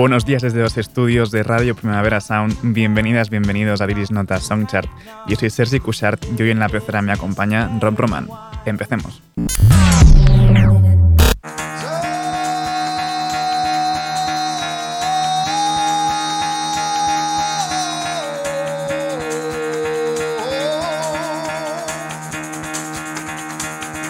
Buenos 0.00 0.24
días 0.24 0.40
desde 0.40 0.62
los 0.62 0.78
estudios 0.78 1.30
de 1.30 1.42
Radio 1.42 1.76
Primavera 1.76 2.22
Sound. 2.22 2.56
Bienvenidas, 2.62 3.28
bienvenidos 3.28 3.82
a 3.82 3.86
Viris 3.86 4.10
Notas 4.10 4.44
Songchart. 4.44 4.88
Yo 5.28 5.36
soy 5.36 5.50
Sergi 5.50 5.78
Cushart 5.78 6.24
y 6.38 6.42
hoy 6.42 6.50
en 6.52 6.58
la 6.58 6.70
pecera 6.70 7.02
me 7.02 7.12
acompaña 7.12 7.70
Rob 7.82 7.98
Roman. 7.98 8.26
Empecemos. 8.64 9.20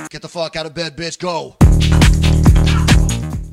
Get 0.09 0.23
the 0.23 0.29
fuck 0.29 0.55
out 0.55 0.67
of 0.67 0.73
bed, 0.73 0.95
bitch, 0.95 1.19
go. 1.20 1.57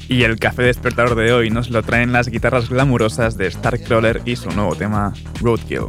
Y 0.09 0.23
el 0.23 0.39
café 0.39 0.63
despertador 0.63 1.16
de 1.16 1.33
hoy 1.33 1.50
nos 1.50 1.69
lo 1.69 1.83
traen 1.83 2.13
las 2.13 2.30
guitarras 2.30 2.69
glamurosas 2.69 3.38
de 3.38 3.52
Starcrawler 3.52 4.22
y 4.25 4.38
su 4.38 4.49
nuevo 4.52 4.75
tema, 4.75 5.14
Roadkill. 5.41 5.88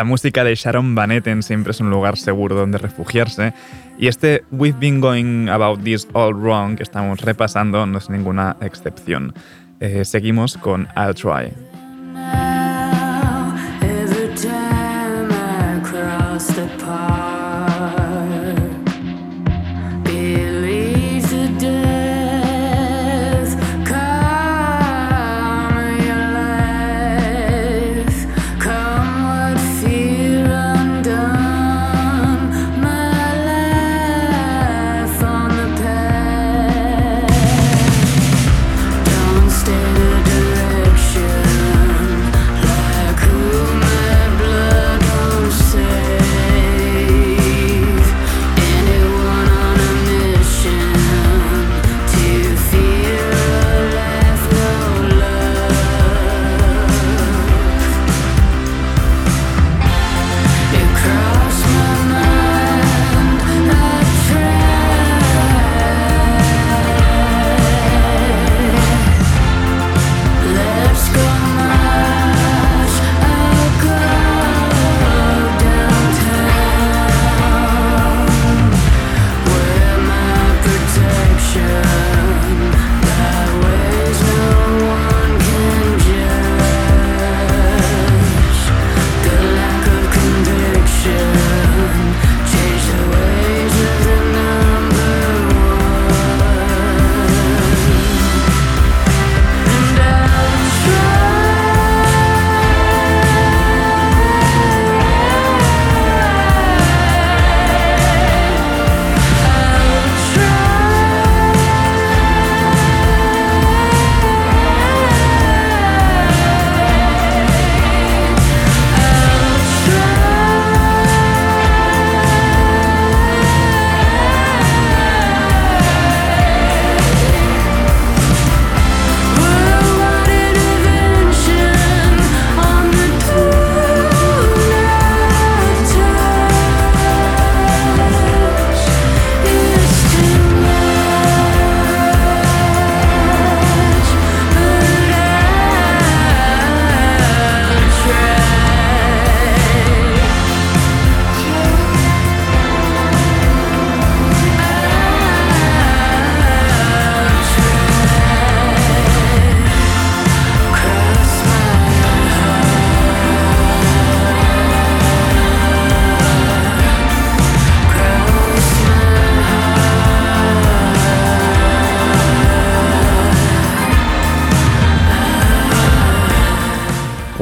La 0.00 0.04
música 0.04 0.44
de 0.44 0.54
Sharon 0.54 0.94
Van 0.94 1.12
Etten 1.12 1.42
siempre 1.42 1.72
es 1.72 1.80
un 1.80 1.90
lugar 1.90 2.16
seguro 2.16 2.56
donde 2.56 2.78
refugiarse 2.78 3.52
y 3.98 4.06
este 4.06 4.44
We've 4.50 4.78
Been 4.78 4.98
Going 4.98 5.50
About 5.50 5.84
This 5.84 6.08
All 6.14 6.32
Wrong 6.32 6.74
que 6.74 6.82
estamos 6.82 7.20
repasando 7.20 7.84
no 7.84 7.98
es 7.98 8.08
ninguna 8.08 8.56
excepción. 8.62 9.34
Eh, 9.78 10.06
seguimos 10.06 10.56
con 10.56 10.88
I'll 10.96 11.14
Try. 11.14 11.52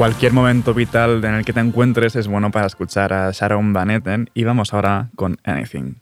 Cualquier 0.09 0.33
momento 0.33 0.73
vital 0.73 1.23
en 1.23 1.35
el 1.35 1.45
que 1.45 1.53
te 1.53 1.59
encuentres 1.59 2.15
es 2.15 2.27
bueno 2.27 2.49
para 2.49 2.65
escuchar 2.65 3.13
a 3.13 3.29
Sharon 3.29 3.73
Van 3.73 3.91
Etten 3.91 4.31
y 4.33 4.43
vamos 4.43 4.73
ahora 4.73 5.11
con 5.15 5.37
Anything. 5.43 5.97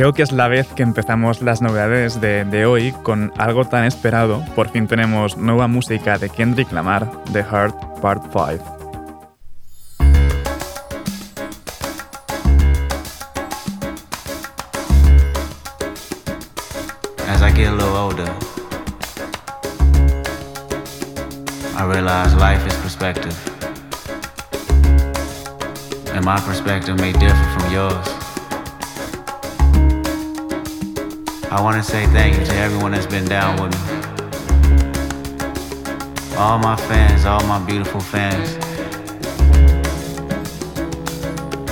Creo 0.00 0.14
que 0.14 0.22
es 0.22 0.32
la 0.32 0.48
vez 0.48 0.66
que 0.68 0.82
empezamos 0.82 1.42
las 1.42 1.60
novedades 1.60 2.22
de, 2.22 2.46
de 2.46 2.64
hoy 2.64 2.92
con 3.02 3.34
algo 3.36 3.66
tan 3.66 3.84
esperado. 3.84 4.42
Por 4.56 4.70
fin 4.70 4.86
tenemos 4.86 5.36
nueva 5.36 5.68
música 5.68 6.16
de 6.16 6.30
Kendrick 6.30 6.72
Lamar, 6.72 7.06
The 7.34 7.42
Heart 7.42 8.00
Part 8.00 8.22
5. 8.32 8.64
As 17.28 17.42
I 17.42 17.52
get 17.54 17.68
a 17.68 17.74
little 17.74 17.94
older, 17.94 18.32
I 21.76 21.84
realize 21.84 22.34
life 22.36 22.66
is 22.66 22.74
perspective. 22.76 23.36
And 26.14 26.24
my 26.24 26.40
perspective 26.40 26.96
may 26.98 27.12
differ 27.12 27.58
from 27.58 27.70
yours. 27.70 28.19
Want 31.70 31.84
to 31.84 31.88
say 31.88 32.04
thank 32.06 32.36
you 32.36 32.44
to 32.44 32.54
everyone 32.56 32.90
that's 32.90 33.06
been 33.06 33.24
down 33.26 33.54
with 33.62 33.70
me. 33.70 33.78
All 36.36 36.58
my 36.58 36.74
fans, 36.74 37.24
all 37.24 37.44
my 37.46 37.64
beautiful 37.64 38.00
fans. 38.00 38.56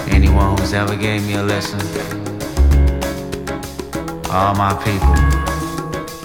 Anyone 0.09 0.57
who's 0.57 0.73
ever 0.73 0.95
gave 0.95 1.27
me 1.27 1.35
a 1.35 1.43
lesson. 1.43 1.81
All 4.31 4.55
my 4.55 4.73
people. 4.85 5.48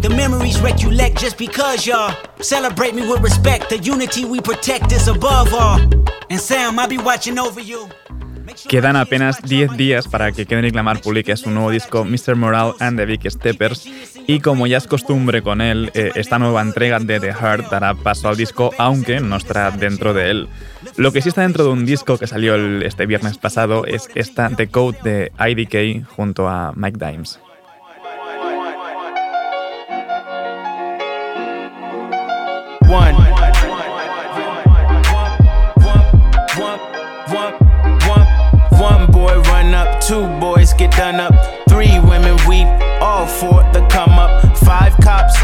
The 0.00 0.08
memories 0.08 0.60
recollect 0.62 1.20
just 1.20 1.36
because 1.38 1.86
y'all 1.86 2.14
celebrate 2.40 2.94
me 2.94 3.02
with 3.02 3.22
respect. 3.22 3.68
The 3.68 3.78
unity 3.78 4.24
we 4.24 4.40
protect 4.40 4.92
is 4.92 5.08
above 5.08 5.52
all. 5.52 5.80
And 6.30 6.40
Sam, 6.40 6.78
I'll 6.78 6.88
be 6.88 6.98
watching 6.98 7.38
over 7.38 7.60
you. 7.60 7.88
Quedan 8.68 8.96
apenas 8.96 9.36
watch 9.40 9.50
your 9.52 9.68
10 9.68 9.76
días 9.76 10.08
para 10.08 10.32
que 10.32 10.44
Kendrick 10.44 10.74
Lamar 10.74 11.00
publique 11.00 11.36
su 11.36 11.50
nuevo 11.50 11.70
disco 11.70 12.04
Mr. 12.04 12.34
Moral 12.34 12.74
and 12.80 12.98
the 12.98 13.06
Big 13.06 13.30
Steppers 13.30 13.86
y 14.26 14.40
como 14.40 14.66
ya 14.66 14.78
es 14.78 14.86
costumbre 14.88 15.40
con 15.42 15.60
él, 15.60 15.90
eh, 15.94 16.10
esta 16.16 16.38
nueva 16.38 16.60
entrega 16.60 16.98
de 16.98 17.20
The 17.20 17.32
Heart 17.32 17.70
dará 17.70 17.94
paso 17.94 18.28
al 18.28 18.36
disco 18.36 18.70
aunque 18.76 19.20
no 19.20 19.36
estará 19.36 19.70
dentro 19.70 20.14
de 20.14 20.30
él. 20.30 20.48
Lo 20.96 21.12
que 21.12 21.22
sí 21.22 21.28
está 21.28 21.42
dentro 21.42 21.64
de 21.64 21.70
un 21.70 21.86
disco 21.86 22.18
que 22.18 22.26
salió 22.26 22.54
el- 22.56 22.82
este 22.82 23.06
viernes 23.06 23.38
pasado 23.38 23.84
es 23.86 24.08
esta 24.16 24.48
The 24.50 24.66
Code 24.68 24.98
de 25.04 25.32
IDK 25.38 26.04
junto 26.16 26.48
a 26.48 26.72
Mike 26.74 26.98
Dimes. 26.98 27.38
Two 40.10 40.26
boys 40.40 40.72
get 40.72 40.90
done 40.96 41.20
up, 41.20 41.32
three 41.68 42.00
women 42.00 42.36
weep, 42.48 42.66
all 43.00 43.28
for 43.28 43.62
the 43.72 43.86
come 43.92 44.18
up. 44.18 44.58
Five 44.58 44.96
cops 44.96 45.40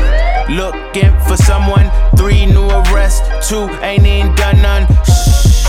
looking 0.51 1.13
for 1.21 1.37
someone, 1.37 1.89
three 2.17 2.47
new 2.47 2.67
arrests, 2.81 3.49
two 3.49 3.69
ain't 3.81 4.05
even 4.05 4.35
done 4.35 4.61
none. 4.61 4.85
Shh. 5.05 5.63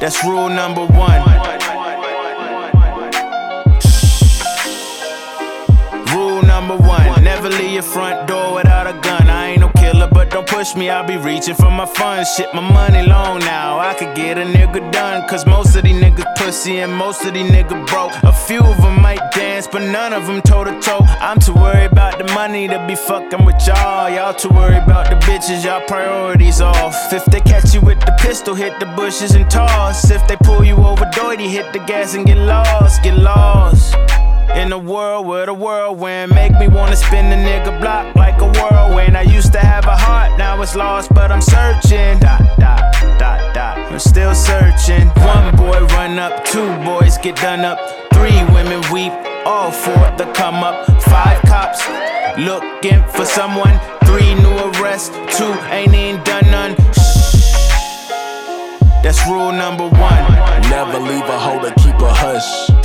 That's 0.00 0.24
rule 0.24 0.48
number 0.48 0.86
one. 0.86 1.20
Shh. 3.82 4.42
Rule 6.14 6.40
number 6.40 6.78
one, 6.78 7.22
never 7.22 7.50
leave 7.50 7.72
your 7.72 7.82
front 7.82 8.21
push 10.62 10.76
me, 10.76 10.88
I'll 10.88 11.04
be 11.04 11.16
reaching 11.16 11.56
for 11.56 11.72
my 11.72 11.86
funds. 11.86 12.32
Shit, 12.36 12.54
my 12.54 12.60
money 12.60 13.04
long 13.04 13.40
now, 13.40 13.80
I 13.80 13.94
could 13.94 14.14
get 14.14 14.38
a 14.38 14.44
nigga 14.44 14.92
done. 14.92 15.28
Cause 15.28 15.44
most 15.44 15.74
of 15.74 15.82
these 15.82 16.00
niggas 16.00 16.36
pussy 16.36 16.78
and 16.78 16.92
most 16.92 17.24
of 17.24 17.34
these 17.34 17.50
niggas 17.50 17.84
broke. 17.88 18.12
A 18.22 18.32
few 18.32 18.60
of 18.60 18.76
them 18.76 19.00
might 19.02 19.22
dance, 19.32 19.66
but 19.66 19.82
none 19.82 20.12
of 20.12 20.24
them 20.28 20.40
toe 20.42 20.62
to 20.62 20.78
toe. 20.80 21.00
I'm 21.20 21.40
too 21.40 21.54
worried 21.54 21.90
about 21.90 22.18
the 22.18 22.32
money 22.32 22.68
to 22.68 22.78
be 22.86 22.94
fucking 22.94 23.44
with 23.44 23.60
y'all. 23.66 24.08
Y'all 24.08 24.34
too 24.34 24.50
worried 24.50 24.84
about 24.84 25.10
the 25.10 25.16
bitches, 25.26 25.64
y'all 25.64 25.84
priorities 25.88 26.60
off. 26.60 27.12
If 27.12 27.24
they 27.24 27.40
catch 27.40 27.74
you 27.74 27.80
with 27.80 27.98
the 27.98 28.14
pistol, 28.20 28.54
hit 28.54 28.78
the 28.78 28.86
bushes 28.94 29.34
and 29.34 29.50
toss. 29.50 30.12
If 30.12 30.28
they 30.28 30.36
pull 30.36 30.62
you 30.64 30.76
over, 30.76 31.06
doity, 31.06 31.48
hit 31.50 31.72
the 31.72 31.80
gas 31.80 32.14
and 32.14 32.24
get 32.24 32.38
lost, 32.38 33.02
get 33.02 33.18
lost. 33.18 33.96
In 34.54 34.70
a 34.72 34.78
world 34.78 35.26
where 35.26 35.46
the 35.46 35.54
whirlwind 35.54 36.34
make 36.34 36.52
me 36.52 36.68
wanna 36.68 36.96
spin 36.96 37.30
the 37.30 37.36
nigga 37.36 37.80
block 37.80 38.14
like 38.14 38.40
a 38.40 38.50
whirlwind. 38.60 39.16
I 39.16 39.22
used 39.22 39.52
to 39.54 39.58
have 39.58 39.86
a 39.86 39.96
heart, 39.96 40.38
now 40.38 40.60
it's 40.62 40.76
lost, 40.76 41.12
but 41.14 41.32
I'm 41.32 41.40
searching. 41.40 42.18
Dot, 42.18 42.40
dot, 42.58 42.94
dot, 43.18 43.54
dot. 43.54 43.78
I'm 43.78 43.98
still 43.98 44.34
searching. 44.34 45.08
One 45.08 45.56
boy 45.56 45.80
run 45.96 46.18
up, 46.18 46.44
two 46.44 46.68
boys 46.84 47.18
get 47.18 47.36
done 47.36 47.60
up, 47.60 47.78
three 48.12 48.38
women 48.54 48.82
weep, 48.92 49.12
all 49.46 49.70
for 49.70 50.02
the 50.18 50.30
come 50.34 50.62
up. 50.62 50.86
Five 51.02 51.40
cops 51.42 51.80
looking 52.38 53.02
for 53.08 53.24
someone, 53.24 53.78
three 54.04 54.34
new 54.34 54.56
arrests, 54.68 55.10
two 55.36 55.52
ain't 55.70 55.94
even 55.94 56.22
done 56.24 56.46
none. 56.50 56.76
Shh. 56.92 57.32
That's 59.02 59.26
rule 59.26 59.50
number 59.50 59.88
one. 59.88 60.24
Never 60.70 60.98
leave 60.98 61.24
a 61.24 61.38
hoe 61.38 61.60
to 61.60 61.74
keep 61.82 61.98
a 62.00 62.12
hush. 62.12 62.81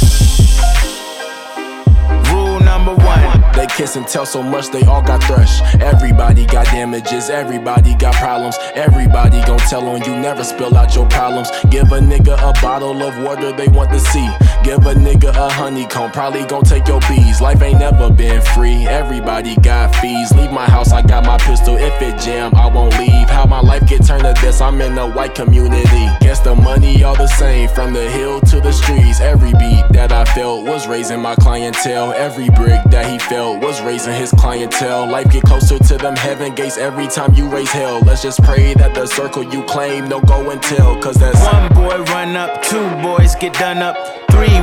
They 3.58 3.65
kiss 3.65 3.96
and 3.96 4.08
tell 4.08 4.28
so 4.28 4.43
much 4.43 4.67
they 4.70 4.84
all 4.84 5.02
got 5.02 5.24
thrush. 5.24 5.62
Everybody 5.82 6.46
got 6.46 6.67
damages, 6.67 7.32
everybody 7.32 7.96
got 7.96 8.13
problems. 8.13 8.56
Everybody 8.76 9.41
gon' 9.48 9.58
tell 9.58 9.89
on 9.89 10.04
you, 10.04 10.15
never 10.15 10.43
spill 10.43 10.78
out 10.78 10.93
your 10.93 11.08
problems. 11.08 11.50
Give 11.72 11.91
a 11.91 11.98
nigga 11.98 12.38
a 12.38 12.54
bottle 12.62 13.02
of 13.02 13.17
water 13.24 13.52
they 13.52 13.67
want 13.70 13.89
to 13.89 14.00
see. 14.00 14.30
Give 14.67 14.86
a 14.86 14.93
nigga 14.95 15.30
a 15.30 15.49
honeycomb, 15.49 16.12
probably 16.12 16.45
gon' 16.45 16.63
take 16.63 16.89
your 16.89 16.99
bees. 17.08 17.39
Life 17.39 17.62
ain't 17.62 17.80
never 17.80 18.10
been 18.10 18.41
free, 18.41 18.86
everybody 18.86 19.56
got 19.62 19.95
fees. 19.95 20.30
Leave 20.34 20.51
my 20.51 20.65
house, 20.65 20.91
I 20.91 21.01
got 21.01 21.25
my 21.25 21.38
pistol. 21.38 21.77
If 21.77 22.01
it 22.01 22.19
jam, 22.19 22.53
I 22.53 22.67
won't 22.67 22.99
leave. 22.99 23.30
How 23.30 23.45
my 23.45 23.62
life 23.62 23.88
get 23.88 24.06
turned 24.06 24.23
to 24.23 24.36
this, 24.41 24.60
I'm 24.60 24.82
in 24.82 24.97
a 24.97 25.10
white 25.10 25.36
community. 25.36 26.08
Guess 26.19 26.41
the 26.41 26.53
money 26.53 27.01
all 27.01 27.15
the 27.15 27.27
same, 27.27 27.69
from 27.69 27.93
the 27.93 28.10
hill 28.10 28.41
to 28.41 28.60
the 28.60 28.73
streets. 28.73 29.21
Every 29.21 29.53
beat 29.53 29.86
that 29.91 30.12
I 30.12 30.25
felt 30.25 30.65
was 30.65 30.86
raising 30.86 31.21
my 31.21 31.36
clientele. 31.36 32.12
Every 32.12 32.49
brick 32.49 32.84
that 32.88 33.10
he 33.10 33.19
felt 33.19 33.63
was 33.63 33.82
raising 33.82 34.15
his 34.15 34.32
clientele. 34.32 35.08
Life 35.10 35.32
get 35.32 35.43
closer 35.43 35.80
to 35.80 35.97
them 35.97 36.17
heaven 36.17 36.53
gates 36.53 36.77
every 36.77 37.08
time 37.08 37.34
you 37.34 37.47
raise 37.47 37.71
hell. 37.71 38.01
Let's 38.01 38.21
just 38.21 38.43
pray 38.43 38.73
that 38.73 38.93
the 38.93 39.06
circle 39.06 39.43
you 39.43 39.63
claim 39.63 40.10
no 40.10 40.19
go 40.19 40.49
and 40.49 40.62
tell, 40.62 41.01
cause 41.01 41.15
that's 41.15 41.41
One 41.53 41.73
boy 41.73 42.03
run 42.12 42.36
up, 42.36 42.62
two 42.63 42.89
boys 43.01 43.34
get 43.36 43.53
done 43.53 43.77
up, 43.77 43.95
three 44.30 44.57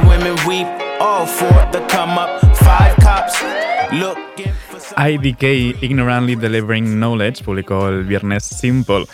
IDK 4.96 5.82
Ignorantly 5.82 6.36
Delivering 6.36 6.96
Knowledge 6.96 7.44
publicó 7.44 7.88
el 7.88 8.04
viernes 8.04 8.44
Simple. 8.44 9.06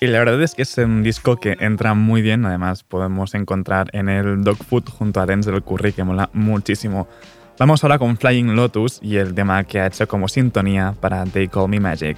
Y 0.00 0.06
la 0.06 0.18
verdad 0.20 0.42
es 0.42 0.54
que 0.54 0.62
es 0.62 0.78
un 0.78 1.02
disco 1.02 1.36
que 1.36 1.56
entra 1.58 1.94
muy 1.94 2.22
bien, 2.22 2.44
además 2.44 2.84
podemos 2.84 3.34
encontrar 3.34 3.88
en 3.92 4.08
el 4.08 4.42
Dogfood 4.44 4.88
junto 4.88 5.20
a 5.20 5.26
Denzel 5.26 5.62
Curry 5.62 5.92
que 5.92 6.04
mola 6.04 6.30
muchísimo. 6.32 7.08
Vamos 7.58 7.82
ahora 7.82 7.98
con 7.98 8.16
Flying 8.16 8.54
Lotus 8.54 9.00
y 9.02 9.16
el 9.16 9.34
tema 9.34 9.64
que 9.64 9.80
ha 9.80 9.86
hecho 9.86 10.06
como 10.06 10.28
sintonía 10.28 10.94
para 11.00 11.24
They 11.24 11.48
Call 11.48 11.68
Me 11.68 11.80
Magic. 11.80 12.16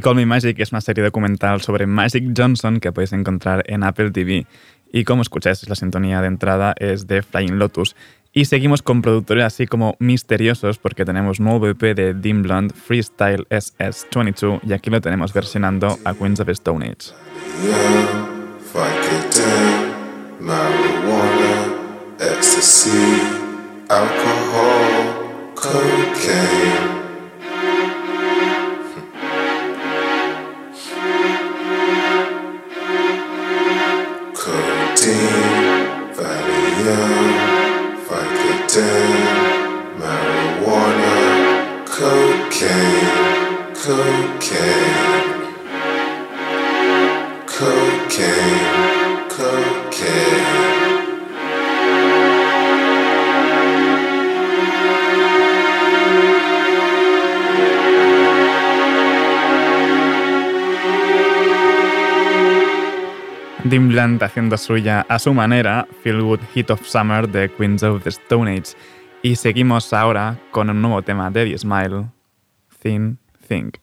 Call 0.00 0.16
Me 0.16 0.26
Magic 0.26 0.58
es 0.60 0.72
una 0.72 0.80
serie 0.80 1.04
documental 1.04 1.60
sobre 1.60 1.86
Magic 1.86 2.32
Johnson 2.36 2.80
que 2.80 2.92
podéis 2.92 3.12
encontrar 3.12 3.64
en 3.66 3.82
Apple 3.82 4.10
TV. 4.10 4.46
Y 4.92 5.04
como 5.04 5.22
escucháis, 5.22 5.68
la 5.68 5.74
sintonía 5.74 6.20
de 6.20 6.28
entrada 6.28 6.74
es 6.78 7.06
de 7.06 7.22
Flying 7.22 7.58
Lotus. 7.58 7.94
Y 8.32 8.44
seguimos 8.44 8.82
con 8.82 9.02
productores 9.02 9.44
así 9.44 9.66
como 9.66 9.96
misteriosos 9.98 10.78
porque 10.78 11.04
tenemos 11.04 11.40
nuevo 11.40 11.66
EP 11.66 11.80
de 11.94 12.14
Dim 12.14 12.42
Blonde, 12.42 12.74
Freestyle 12.74 13.46
SS22, 13.48 14.60
y 14.64 14.72
aquí 14.72 14.90
lo 14.90 15.00
tenemos 15.00 15.32
versionando 15.32 15.98
a 16.04 16.14
Queens 16.14 16.40
of 16.40 16.48
Stone 16.50 16.86
Age. 16.86 17.12
Vicodin, 25.62 26.99
Vicodin, 38.70 39.26
marijuana, 39.98 41.14
cocaine. 41.86 43.10
Cocaine, 43.74 44.86
cocaine. 47.46 48.89
Dim 63.64 63.88
Blunt 63.88 64.22
haciendo 64.22 64.56
suya 64.56 65.04
a 65.08 65.18
su 65.18 65.34
manera 65.34 65.86
Feel 66.02 66.22
Good 66.22 66.40
Heat 66.54 66.70
of 66.70 66.86
Summer 66.86 67.28
de 67.28 67.50
Queens 67.50 67.82
of 67.82 68.02
the 68.02 68.08
Stone 68.08 68.50
Age. 68.50 68.76
Y 69.22 69.36
seguimos 69.36 69.92
ahora 69.92 70.38
con 70.50 70.70
un 70.70 70.80
nuevo 70.80 71.02
tema 71.02 71.30
de 71.30 71.44
The 71.44 71.58
Smile, 71.58 72.06
Thin 72.82 73.18
Think. 73.46 73.76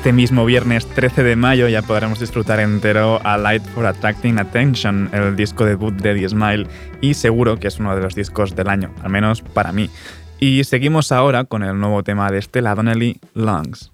Este 0.00 0.14
mismo 0.14 0.46
viernes 0.46 0.86
13 0.86 1.22
de 1.22 1.36
mayo 1.36 1.68
ya 1.68 1.82
podremos 1.82 2.18
disfrutar 2.18 2.58
entero 2.58 3.20
a 3.22 3.36
Light 3.36 3.62
for 3.62 3.84
Attracting 3.84 4.38
Attention, 4.38 5.10
el 5.12 5.36
disco 5.36 5.66
debut 5.66 5.92
de 5.92 6.14
The 6.14 6.26
Smile, 6.26 6.66
y 7.02 7.12
seguro 7.12 7.58
que 7.58 7.68
es 7.68 7.78
uno 7.78 7.94
de 7.94 8.00
los 8.00 8.14
discos 8.14 8.56
del 8.56 8.70
año, 8.70 8.94
al 9.02 9.10
menos 9.10 9.42
para 9.42 9.72
mí. 9.72 9.90
Y 10.38 10.64
seguimos 10.64 11.12
ahora 11.12 11.44
con 11.44 11.62
el 11.64 11.78
nuevo 11.78 12.02
tema 12.02 12.30
de 12.30 12.40
Stella 12.40 12.74
Donnelly, 12.74 13.20
Lungs. 13.34 13.92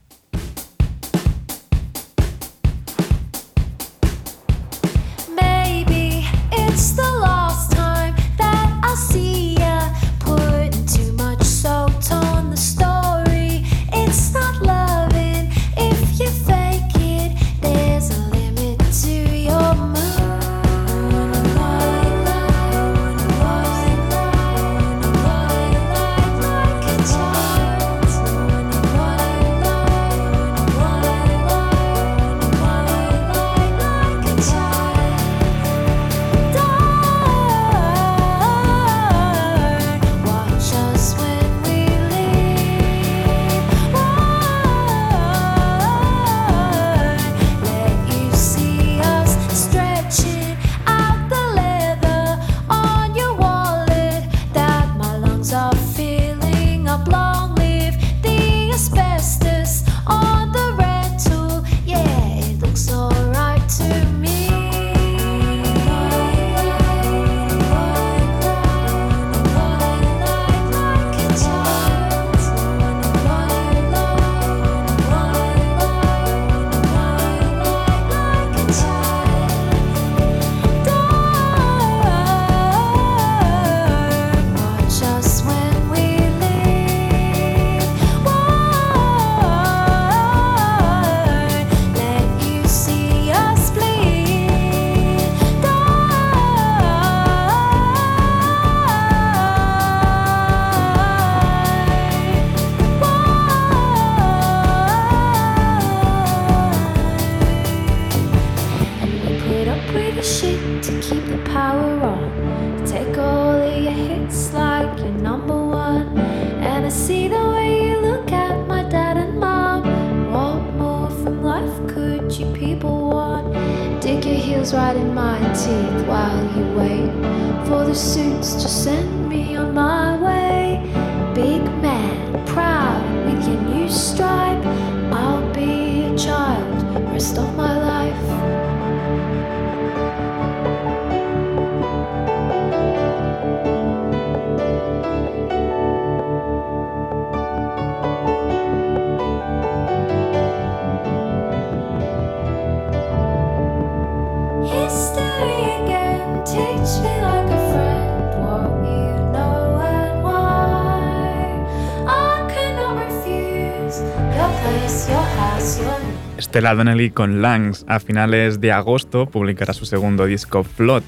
Donnelly 166.74 167.10
con 167.10 167.42
Langs 167.42 167.84
a 167.88 168.00
finales 168.00 168.60
de 168.60 168.72
agosto 168.72 169.26
publicará 169.26 169.72
su 169.72 169.86
segundo 169.86 170.26
disco 170.26 170.64
Float. 170.64 171.04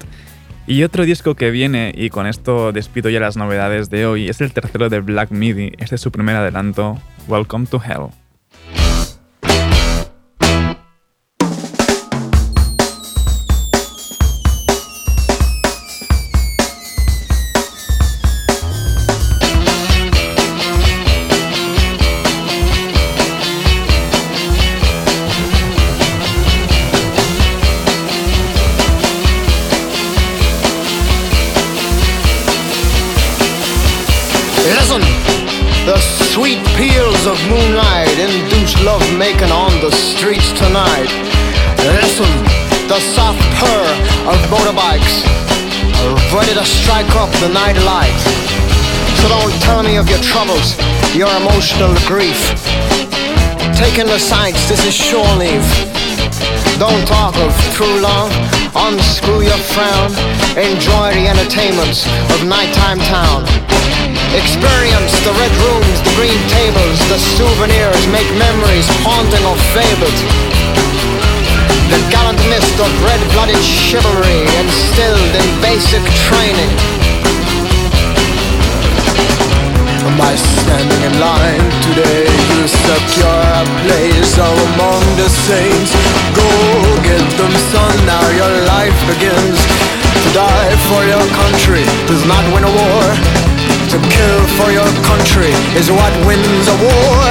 Y 0.67 0.83
otro 0.83 1.03
disco 1.03 1.35
que 1.35 1.49
viene, 1.49 1.91
y 1.95 2.09
con 2.09 2.27
esto 2.27 2.71
despido 2.71 3.09
ya 3.09 3.19
las 3.19 3.37
novedades 3.37 3.89
de 3.89 4.05
hoy, 4.05 4.29
es 4.29 4.39
el 4.41 4.53
tercero 4.53 4.89
de 4.89 4.99
Black 4.99 5.31
Midi. 5.31 5.71
Este 5.79 5.95
es 5.95 6.01
su 6.01 6.11
primer 6.11 6.35
adelanto, 6.35 6.97
Welcome 7.27 7.65
to 7.65 7.81
Hell. 7.83 8.18
Listen, 34.67 35.01
the 35.85 35.97
sweet 36.33 36.59
peals 36.75 37.25
of 37.25 37.39
moonlight 37.47 38.11
induce 38.19 38.75
love 38.83 39.03
making 39.17 39.51
on 39.51 39.71
the 39.79 39.91
streets 39.91 40.51
tonight. 40.51 41.07
Listen, 41.95 42.27
the 42.87 42.99
soft 42.99 43.39
purr 43.55 43.85
of 44.27 44.37
motorbikes 44.51 45.23
ready 46.33 46.53
to 46.53 46.65
strike 46.65 47.09
up 47.15 47.31
the 47.39 47.49
night 47.49 47.77
light. 47.87 48.19
So 49.21 49.29
don't 49.29 49.53
tell 49.63 49.83
me 49.83 49.97
of 49.97 50.09
your 50.09 50.19
troubles, 50.19 50.77
your 51.15 51.31
emotional 51.39 51.95
grief. 52.07 52.39
Taking 53.75 54.07
the 54.07 54.19
sights, 54.19 54.67
this 54.67 54.85
is 54.85 54.93
shore 54.93 55.27
leave. 55.35 55.65
Don't 56.77 57.05
talk 57.07 57.35
of 57.37 57.51
true 57.73 57.99
love, 57.99 58.31
unscrew 58.75 59.41
your 59.41 59.61
frown, 59.71 60.11
enjoy 60.55 61.15
the 61.15 61.27
entertainments 61.27 62.05
of 62.31 62.45
nighttime 62.47 62.99
town. 62.99 63.58
Experience 64.29 65.09
the 65.25 65.33
red 65.41 65.49
rooms, 65.57 65.97
the 66.05 66.13
green 66.13 66.37
tables, 66.53 66.99
the 67.09 67.17
souvenirs, 67.17 68.05
make 68.13 68.29
memories 68.37 68.85
haunting 69.01 69.41
or 69.41 69.57
fabled. 69.73 70.19
The 71.89 71.97
gallant 72.13 72.37
mist 72.45 72.77
of 72.77 72.89
red-blooded 73.01 73.57
chivalry 73.57 74.45
instilled 74.61 75.33
in 75.33 75.47
basic 75.65 76.05
training. 76.29 76.69
By 80.17 80.35
standing 80.35 81.01
in 81.09 81.15
line 81.17 81.65
today, 81.89 82.27
you 82.27 82.67
secure 82.67 83.41
a 83.55 83.65
place 83.87 84.35
among 84.37 85.01
the 85.15 85.29
saints. 85.29 85.95
Go 86.35 86.49
get 87.01 87.23
them, 87.39 87.53
son, 87.71 87.95
now 88.05 88.25
your 88.35 88.53
life 88.67 88.99
begins. 89.07 89.57
To 90.21 90.29
die 90.35 90.75
for 90.91 91.01
your 91.07 91.25
country 91.33 91.83
does 92.05 92.25
not 92.27 92.43
win 92.53 92.63
a 92.67 92.71
war. 92.71 93.38
To 93.89 93.97
kill 93.97 94.41
for 94.61 94.69
your 94.69 94.85
country 95.01 95.49
is 95.73 95.89
what 95.89 96.13
wins 96.27 96.67
a 96.67 96.77
war. 96.77 97.25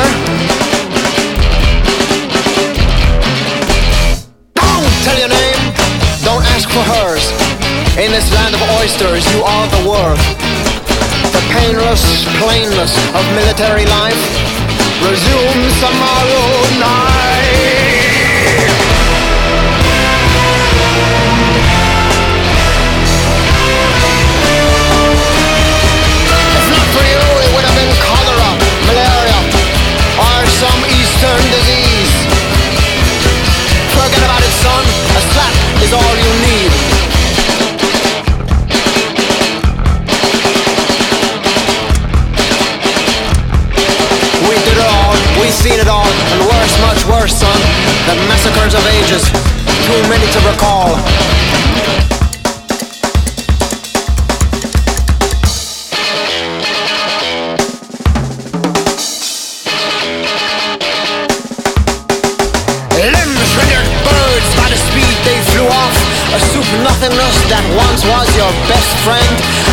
Don't 4.58 4.90
tell 5.06 5.18
your 5.22 5.28
name, 5.28 5.62
don't 6.24 6.42
ask 6.58 6.68
for 6.68 6.82
hers. 6.82 7.30
In 7.96 8.10
this 8.10 8.32
land 8.34 8.56
of 8.56 8.62
oysters, 8.82 9.22
you 9.32 9.42
are 9.44 9.66
the 9.70 9.88
world. 9.88 10.18
The 11.30 11.42
painless 11.54 12.26
plainness 12.42 12.90
of 13.14 13.22
military 13.38 13.86
life 13.86 14.18
resumes 15.06 15.78
tomorrow 15.78 16.66
night. 16.82 17.28
Some 31.18 31.30
eastern 31.30 31.50
disease. 31.50 32.14
Forget 33.90 34.22
about 34.22 34.42
it, 34.42 34.54
son. 34.62 34.84
A 35.18 35.22
slap 35.34 35.54
is 35.82 35.92
all 35.92 36.14
you 36.14 36.32
need. 36.46 36.70
We 44.46 44.54
did 44.62 44.78
it 44.78 44.86
all, 44.86 45.14
we 45.40 45.50
seen 45.50 45.80
it 45.80 45.88
all, 45.88 46.06
and 46.06 46.40
worse, 46.46 46.74
much 46.86 47.04
worse, 47.10 47.34
son. 47.34 47.58
The 48.06 48.14
massacres 48.30 48.74
of 48.74 48.86
ages, 48.86 49.24
too 49.86 50.00
many 50.08 50.26
to 50.32 50.40
recall. 50.46 51.37
Was 68.08 68.36
your 68.36 68.52
best 68.68 68.96
friend. 69.04 69.67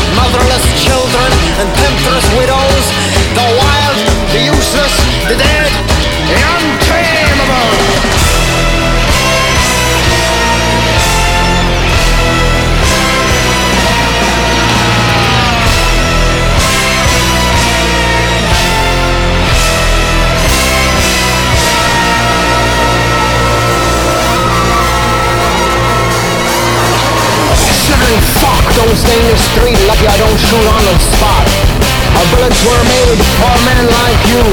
Were 32.45 32.85
made 32.85 33.17
for 33.41 33.55
men 33.65 33.89
like 33.89 34.21
you, 34.29 34.43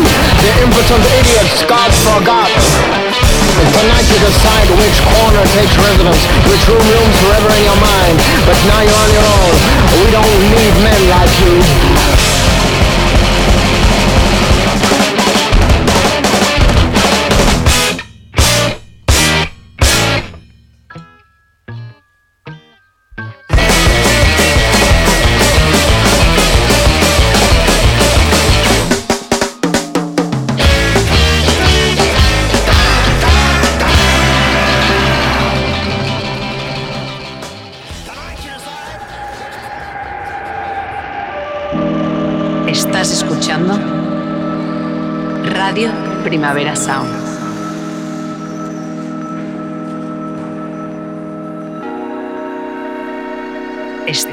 the 0.40 0.52
impotent 0.64 1.04
idiots 1.20 1.60
God 1.68 1.92
forgot. 2.08 2.48
Tonight 2.48 4.06
you 4.08 4.18
decide 4.24 4.68
which 4.80 4.96
corner 5.12 5.44
takes 5.52 5.76
residence, 5.76 6.24
which 6.48 6.64
room 6.72 6.80
looms 6.80 7.16
forever 7.20 7.52
in 7.52 7.64
your 7.68 7.80
mind. 7.84 8.16
But 8.48 8.56
now 8.64 8.80
you're 8.80 8.96
on 8.96 9.12
your 9.12 9.28
own. 9.28 9.54
We 10.00 10.08
don't 10.08 10.40
need 10.56 10.74
men 10.80 11.00
like 11.12 11.32
you. 11.44 12.41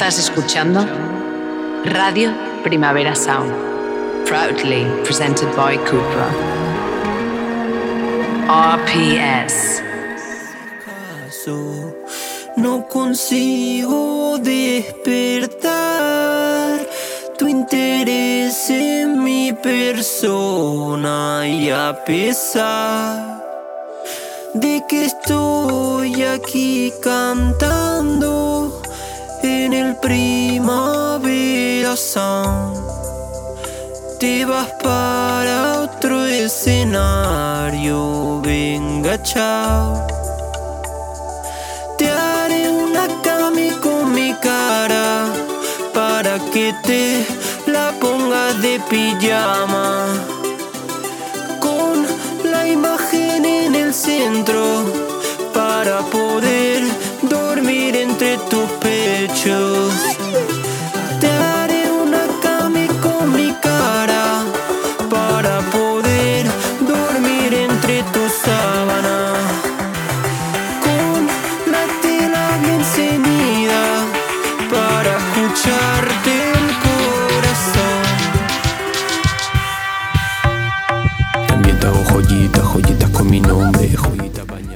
Estás 0.09 0.25
escuchando 0.25 0.83
Radio 1.85 2.33
Primavera 2.63 3.13
Sound. 3.13 3.53
Proudly 4.25 4.87
presented 5.03 5.47
by 5.55 5.77
Cupra. 5.85 6.33
RPS. 8.49 9.83
no 12.57 12.87
consigo 12.87 14.39
despertar 14.39 15.69
tu 17.37 17.47
interés 17.47 18.67
en 18.71 19.23
mi 19.23 19.53
persona 19.53 21.47
y 21.47 21.69
a 21.69 22.03
pesar 22.03 23.45
de 24.55 24.83
que 24.89 25.05
estoy 25.05 26.23
aquí 26.23 26.91
cantando 26.99 28.78
en 29.43 29.73
el 29.73 29.95
Primavera 29.97 31.95
Sound. 31.95 32.77
Te 34.19 34.45
vas 34.45 34.69
para 34.83 35.81
otro 35.81 36.25
escenario, 36.25 37.99
venga, 38.41 39.21
chao. 39.23 40.05
Te 41.97 42.09
haré 42.09 42.69
una 42.69 43.07
cami 43.23 43.69
con 43.81 44.13
mi 44.13 44.33
cara 44.35 45.25
para 45.93 46.37
que 46.51 46.73
te 46.83 47.25
la 47.65 47.91
pongas 47.99 48.61
de 48.61 48.79
pijama. 48.89 50.05
Con 51.59 52.05
la 52.51 52.67
imagen 52.67 53.45
en 53.45 53.75
el 53.75 53.93
centro 53.93 54.83
para 55.53 55.99
poder 56.01 56.83
dormir 57.21 57.95
entre 57.95 58.37
tus 58.49 58.69
you. 59.45 59.78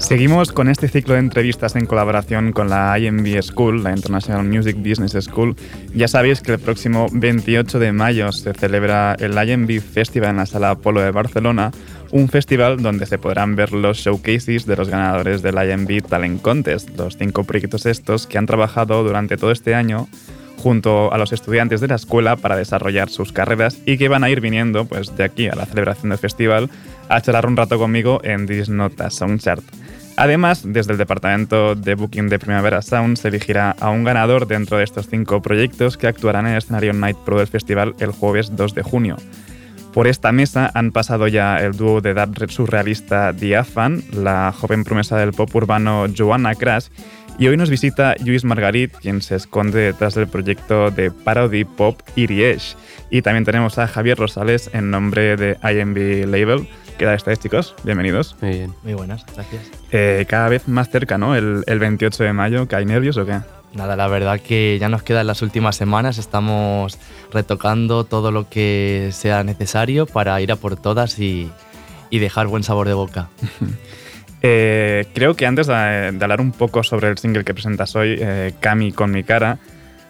Seguimos 0.03 0.51
con 0.51 0.67
este 0.67 0.89
ciclo 0.89 1.13
de 1.13 1.21
entrevistas 1.21 1.77
en 1.77 1.85
colaboración 1.85 2.51
con 2.51 2.69
la 2.69 2.99
IMB 2.99 3.41
School, 3.41 3.85
la 3.85 3.91
International 3.95 4.45
Music 4.45 4.75
Business 4.75 5.13
School. 5.23 5.55
Ya 5.95 6.09
sabéis 6.09 6.41
que 6.41 6.51
el 6.51 6.59
próximo 6.59 7.07
28 7.13 7.79
de 7.79 7.93
mayo 7.93 8.29
se 8.33 8.53
celebra 8.53 9.15
el 9.17 9.31
IMB 9.31 9.79
Festival 9.79 10.31
en 10.31 10.37
la 10.37 10.45
Sala 10.45 10.71
Apolo 10.71 10.99
de 10.99 11.11
Barcelona, 11.11 11.71
un 12.11 12.27
festival 12.27 12.81
donde 12.81 13.05
se 13.05 13.17
podrán 13.17 13.55
ver 13.55 13.71
los 13.71 13.97
showcases 13.97 14.65
de 14.65 14.75
los 14.75 14.89
ganadores 14.89 15.41
del 15.41 15.55
IMB 15.55 16.05
Talent 16.05 16.41
Contest, 16.41 16.89
los 16.97 17.15
cinco 17.15 17.45
proyectos 17.45 17.85
estos 17.85 18.27
que 18.27 18.37
han 18.37 18.45
trabajado 18.45 19.05
durante 19.05 19.37
todo 19.37 19.51
este 19.51 19.73
año 19.73 20.09
junto 20.57 21.13
a 21.13 21.17
los 21.17 21.31
estudiantes 21.31 21.79
de 21.79 21.87
la 21.87 21.95
escuela 21.95 22.35
para 22.35 22.57
desarrollar 22.57 23.09
sus 23.09 23.31
carreras 23.31 23.77
y 23.85 23.97
que 23.97 24.09
van 24.09 24.25
a 24.25 24.29
ir 24.29 24.41
viniendo 24.41 24.83
pues, 24.83 25.15
de 25.15 25.23
aquí 25.23 25.47
a 25.47 25.55
la 25.55 25.65
celebración 25.65 26.09
del 26.09 26.19
festival 26.19 26.69
a 27.07 27.21
charlar 27.21 27.45
un 27.45 27.55
rato 27.55 27.77
conmigo 27.77 28.19
en 28.23 28.47
This 28.47 28.67
Nota 28.67 29.09
Soundchart. 29.09 29.82
Además, 30.15 30.61
desde 30.63 30.91
el 30.91 30.97
departamento 30.97 31.75
de 31.75 31.95
Booking 31.95 32.29
de 32.29 32.39
Primavera 32.39 32.81
Sound 32.81 33.17
se 33.17 33.29
elegirá 33.29 33.75
a 33.79 33.89
un 33.89 34.03
ganador 34.03 34.47
dentro 34.47 34.77
de 34.77 34.83
estos 34.83 35.07
cinco 35.07 35.41
proyectos 35.41 35.97
que 35.97 36.07
actuarán 36.07 36.45
en 36.45 36.53
el 36.53 36.57
escenario 36.59 36.93
Night 36.93 37.17
Pro 37.25 37.39
del 37.39 37.47
festival 37.47 37.95
el 37.99 38.11
jueves 38.11 38.55
2 38.55 38.75
de 38.75 38.83
junio. 38.83 39.17
Por 39.93 40.07
esta 40.07 40.31
mesa 40.31 40.71
han 40.73 40.91
pasado 40.91 41.27
ya 41.27 41.57
el 41.57 41.73
dúo 41.73 42.01
de 42.01 42.11
edad 42.11 42.29
surrealista 42.47 43.31
Diafan, 43.31 44.03
la 44.11 44.51
joven 44.51 44.83
promesa 44.83 45.17
del 45.17 45.33
pop 45.33 45.53
urbano 45.55 46.05
Joanna 46.15 46.55
Crash 46.55 46.87
y 47.39 47.47
hoy 47.47 47.57
nos 47.57 47.69
visita 47.69 48.15
Luis 48.23 48.43
Margarit, 48.43 48.91
quien 48.93 49.21
se 49.21 49.35
esconde 49.35 49.79
detrás 49.79 50.13
del 50.13 50.27
proyecto 50.27 50.91
de 50.91 51.09
parody 51.09 51.63
pop 51.63 51.99
Iriesh. 52.15 52.75
Y 53.09 53.21
también 53.23 53.43
tenemos 53.43 53.79
a 53.79 53.87
Javier 53.87 54.17
Rosales 54.17 54.69
en 54.73 54.91
nombre 54.91 55.35
de 55.35 55.57
IMB 55.63 56.27
Label. 56.27 56.67
¿Qué 56.97 57.05
tal 57.05 57.15
estáis, 57.15 57.39
chicos? 57.39 57.75
Bienvenidos. 57.83 58.35
Muy 58.41 58.51
bien. 58.51 58.73
Muy 58.83 58.93
buenas, 58.93 59.25
gracias. 59.33 59.63
Eh, 59.91 60.25
cada 60.27 60.47
vez 60.49 60.67
más 60.67 60.89
cerca, 60.89 61.17
¿no? 61.17 61.35
El, 61.35 61.63
el 61.65 61.79
28 61.79 62.23
de 62.23 62.33
mayo. 62.33 62.67
¿Que 62.67 62.75
hay 62.75 62.85
nervios 62.85 63.17
o 63.17 63.25
qué? 63.25 63.39
Nada, 63.73 63.95
la 63.95 64.07
verdad 64.07 64.39
que 64.39 64.77
ya 64.79 64.89
nos 64.89 65.01
quedan 65.01 65.25
las 65.25 65.41
últimas 65.41 65.75
semanas, 65.75 66.19
estamos 66.19 66.99
retocando 67.31 68.03
todo 68.03 68.31
lo 68.31 68.47
que 68.47 69.09
sea 69.11 69.43
necesario 69.43 70.05
para 70.05 70.39
ir 70.41 70.51
a 70.51 70.55
por 70.55 70.75
todas 70.75 71.17
y, 71.17 71.51
y 72.11 72.19
dejar 72.19 72.47
buen 72.47 72.63
sabor 72.63 72.87
de 72.87 72.93
boca. 72.93 73.29
Eh, 74.45 75.05
creo 75.13 75.37
que 75.37 75.45
antes 75.45 75.67
de, 75.67 76.11
de, 76.11 76.19
hablar 76.21 76.41
un 76.41 76.51
poco 76.51 76.83
sobre 76.83 77.07
el 77.07 77.17
single 77.17 77.45
que 77.45 77.53
presentas 77.53 77.95
hoy, 77.95 78.17
eh, 78.19 78.53
Cami 78.59 78.91
con 78.91 79.09
mi 79.09 79.23
cara, 79.23 79.57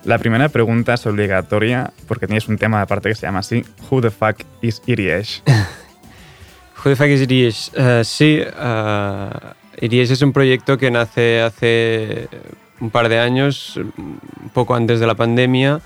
la 0.06 0.18
primera 0.18 0.50
pregunta 0.50 0.96
es 0.96 1.06
obligatoria 1.06 1.94
porque 2.08 2.26
tienes 2.26 2.48
un 2.48 2.58
tema 2.58 2.82
aparte 2.82 3.10
que 3.10 3.16
se 3.16 3.28
llama 3.28 3.40
así, 3.40 3.64
Who 3.92 4.02
the 4.02 4.10
fuck 4.10 4.38
is 4.64 4.82
Iriesh? 4.88 5.44
Is 6.86 7.22
Iriesh? 7.22 7.72
Uh, 7.78 8.04
sí, 8.04 8.42
uh, 8.42 9.54
Iriesh 9.80 10.12
es 10.12 10.22
un 10.22 10.34
proyecto 10.34 10.78
que 10.78 10.92
nace 10.92 11.42
hace 11.42 12.28
un 12.82 12.90
par 12.90 13.08
de 13.08 13.20
años, 13.20 13.78
un 13.78 14.50
poco 14.54 14.76
antes 14.76 15.00
de 15.00 15.08
la 15.08 15.16
pandemia, 15.16 15.80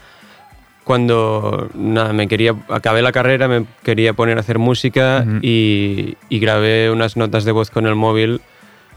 cuando 0.83 1.69
nada, 1.75 2.13
me 2.13 2.27
quería, 2.27 2.55
acabé 2.69 3.03
la 3.03 3.11
carrera, 3.11 3.47
me 3.47 3.65
quería 3.83 4.13
poner 4.13 4.37
a 4.37 4.39
hacer 4.39 4.57
música 4.57 5.23
uh 5.23 5.29
-huh. 5.29 5.39
y, 5.43 6.17
y, 6.29 6.39
grabé 6.39 6.89
unas 6.89 7.15
notas 7.15 7.45
de 7.45 7.51
voz 7.51 7.69
con 7.69 7.85
el 7.85 7.95
móvil 7.95 8.41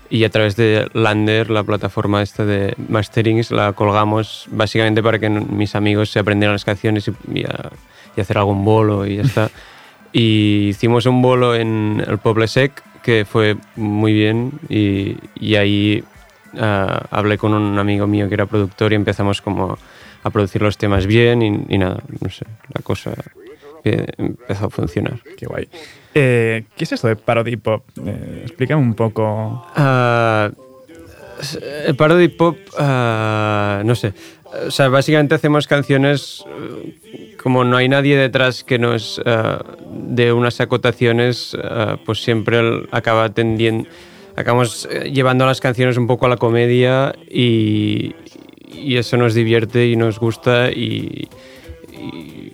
y 0.08 0.24
a 0.24 0.30
través 0.30 0.56
de 0.56 0.88
Lander, 0.94 1.50
la 1.50 1.64
plataforma 1.64 2.22
esta 2.22 2.46
de 2.46 2.74
masterings, 2.88 3.50
la 3.50 3.74
colgamos 3.74 4.46
básicamente 4.50 5.02
para 5.02 5.18
que 5.18 5.28
mis 5.28 5.74
amigos 5.74 6.10
se 6.10 6.18
aprendieran 6.18 6.54
las 6.54 6.64
canciones 6.64 7.08
y, 7.08 7.40
y, 7.40 7.44
a, 7.44 7.70
y 8.16 8.20
hacer 8.20 8.38
algún 8.38 8.64
bolo 8.64 9.06
y 9.06 9.16
ya 9.16 9.22
está. 9.22 9.50
y 10.12 10.68
hicimos 10.68 11.06
un 11.06 11.22
bolo 11.22 11.54
en 11.54 12.02
el 12.06 12.18
Poble 12.18 12.48
Sec 12.48 12.82
que 13.02 13.24
fue 13.24 13.56
muy 13.76 14.12
bien 14.12 14.52
y, 14.68 15.16
y 15.38 15.56
ahí 15.56 16.04
uh, 16.54 16.58
hablé 17.10 17.38
con 17.38 17.54
un 17.54 17.78
amigo 17.78 18.06
mío 18.06 18.28
que 18.28 18.34
era 18.34 18.46
productor 18.46 18.92
y 18.92 18.96
empezamos 18.96 19.40
como 19.40 19.78
a 20.22 20.30
producir 20.30 20.60
los 20.62 20.76
temas 20.76 21.06
bien 21.06 21.42
y, 21.42 21.74
y 21.74 21.78
nada, 21.78 22.02
no 22.20 22.28
sé, 22.30 22.44
la 22.74 22.82
cosa 22.82 23.14
empezó 23.82 24.66
a 24.66 24.70
funcionar. 24.70 25.20
Qué 25.36 25.46
guay. 25.46 25.68
Eh, 26.14 26.64
¿Qué 26.76 26.84
es 26.84 26.92
esto 26.92 27.08
de 27.08 27.16
parody 27.16 27.56
pop? 27.56 27.84
Eh, 28.04 28.42
explícame 28.42 28.82
un 28.82 28.94
poco. 28.94 29.66
Uh, 29.76 30.50
el 31.86 31.96
parody 31.96 32.28
pop, 32.28 32.58
uh, 32.78 33.82
no 33.84 33.94
sé. 33.94 34.12
O 34.66 34.70
sea, 34.70 34.88
básicamente 34.88 35.34
hacemos 35.34 35.66
canciones 35.66 36.44
como 37.42 37.64
no 37.64 37.76
hay 37.76 37.88
nadie 37.88 38.16
detrás 38.16 38.64
que 38.64 38.78
nos 38.78 39.18
uh, 39.18 39.62
dé 39.90 40.32
unas 40.32 40.60
acotaciones, 40.60 41.56
pues 42.04 42.22
siempre 42.22 42.86
acaba 42.90 43.30
tendiendo, 43.30 43.88
acabamos 44.36 44.88
llevando 45.04 45.46
las 45.46 45.60
canciones 45.60 45.96
un 45.96 46.06
poco 46.06 46.26
a 46.26 46.28
la 46.28 46.36
comedia 46.36 47.14
y, 47.30 48.14
y 48.72 48.96
eso 48.96 49.16
nos 49.16 49.34
divierte 49.34 49.88
y 49.88 49.96
nos 49.96 50.18
gusta 50.18 50.70
y, 50.70 51.28
y, 51.92 52.52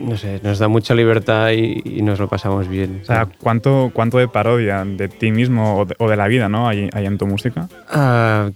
no 0.00 0.16
sé, 0.16 0.40
nos 0.42 0.58
da 0.58 0.68
mucha 0.68 0.94
libertad 0.94 1.50
y, 1.50 1.82
y, 1.84 2.02
nos 2.02 2.18
lo 2.18 2.28
pasamos 2.28 2.68
bien. 2.68 3.00
O 3.02 3.04
sea, 3.04 3.28
¿cuánto, 3.40 3.90
cuánto 3.92 4.18
de 4.18 4.28
parodia 4.28 4.84
de 4.84 5.08
ti 5.08 5.30
mismo 5.30 5.80
o 5.80 5.84
de, 5.84 5.94
o 5.98 6.08
de 6.08 6.16
la 6.16 6.28
vida 6.28 6.48
¿no? 6.48 6.68
hay, 6.68 6.88
hay, 6.92 7.06
en 7.06 7.18
tu 7.18 7.26
música? 7.26 7.68
Uh, 7.92 8.52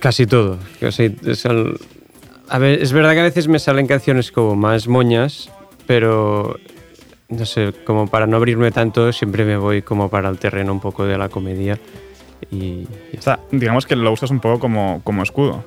casi 0.00 0.26
todo. 0.26 0.58
Casi, 0.80 1.14
es, 1.26 1.44
el, 1.44 1.78
a 2.48 2.58
ver, 2.58 2.82
es 2.82 2.92
verdad 2.92 3.12
que 3.12 3.20
a 3.20 3.24
veces 3.24 3.48
me 3.48 3.58
salen 3.58 3.86
canciones 3.86 4.30
como 4.30 4.54
más 4.54 4.88
moñas, 4.88 5.50
pero 5.86 6.58
no 7.28 7.46
sé, 7.46 7.72
como 7.84 8.06
para 8.06 8.26
no 8.26 8.36
abrirme 8.36 8.70
tanto, 8.70 9.12
siempre 9.12 9.44
me 9.44 9.56
voy 9.56 9.82
como 9.82 10.08
para 10.08 10.28
el 10.28 10.38
terreno 10.38 10.72
un 10.72 10.80
poco 10.80 11.04
de 11.04 11.18
la 11.18 11.28
comedia. 11.28 11.78
Y, 12.50 12.86
o 13.16 13.22
sea, 13.22 13.40
digamos 13.50 13.86
que 13.86 13.96
lo 13.96 14.12
usas 14.12 14.30
un 14.30 14.40
poco 14.40 14.58
como, 14.60 15.00
como 15.04 15.22
escudo 15.22 15.64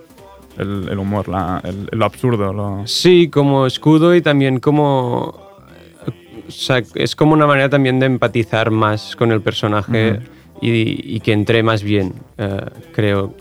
el, 0.57 0.88
el 0.89 0.99
humor, 0.99 1.28
la, 1.28 1.61
el, 1.63 1.88
lo 1.91 2.05
absurdo. 2.05 2.53
Lo... 2.53 2.86
Sí, 2.86 3.30
como 3.30 3.65
escudo 3.65 4.15
y 4.15 4.21
también 4.21 4.59
como... 4.59 5.47
O 6.47 6.51
sea, 6.51 6.82
es 6.95 7.15
como 7.15 7.34
una 7.34 7.45
manera 7.45 7.69
también 7.69 7.99
de 7.99 8.05
empatizar 8.05 8.71
más 8.71 9.15
con 9.17 9.32
el 9.34 9.41
personaje 9.41 10.11
uh 10.11 10.15
-huh. 10.15 10.21
y, 10.61 11.15
y, 11.15 11.19
que 11.19 11.34
entre 11.34 11.61
más 11.61 11.84
bien, 11.84 12.13
uh, 12.38 12.69
creo. 12.93 13.34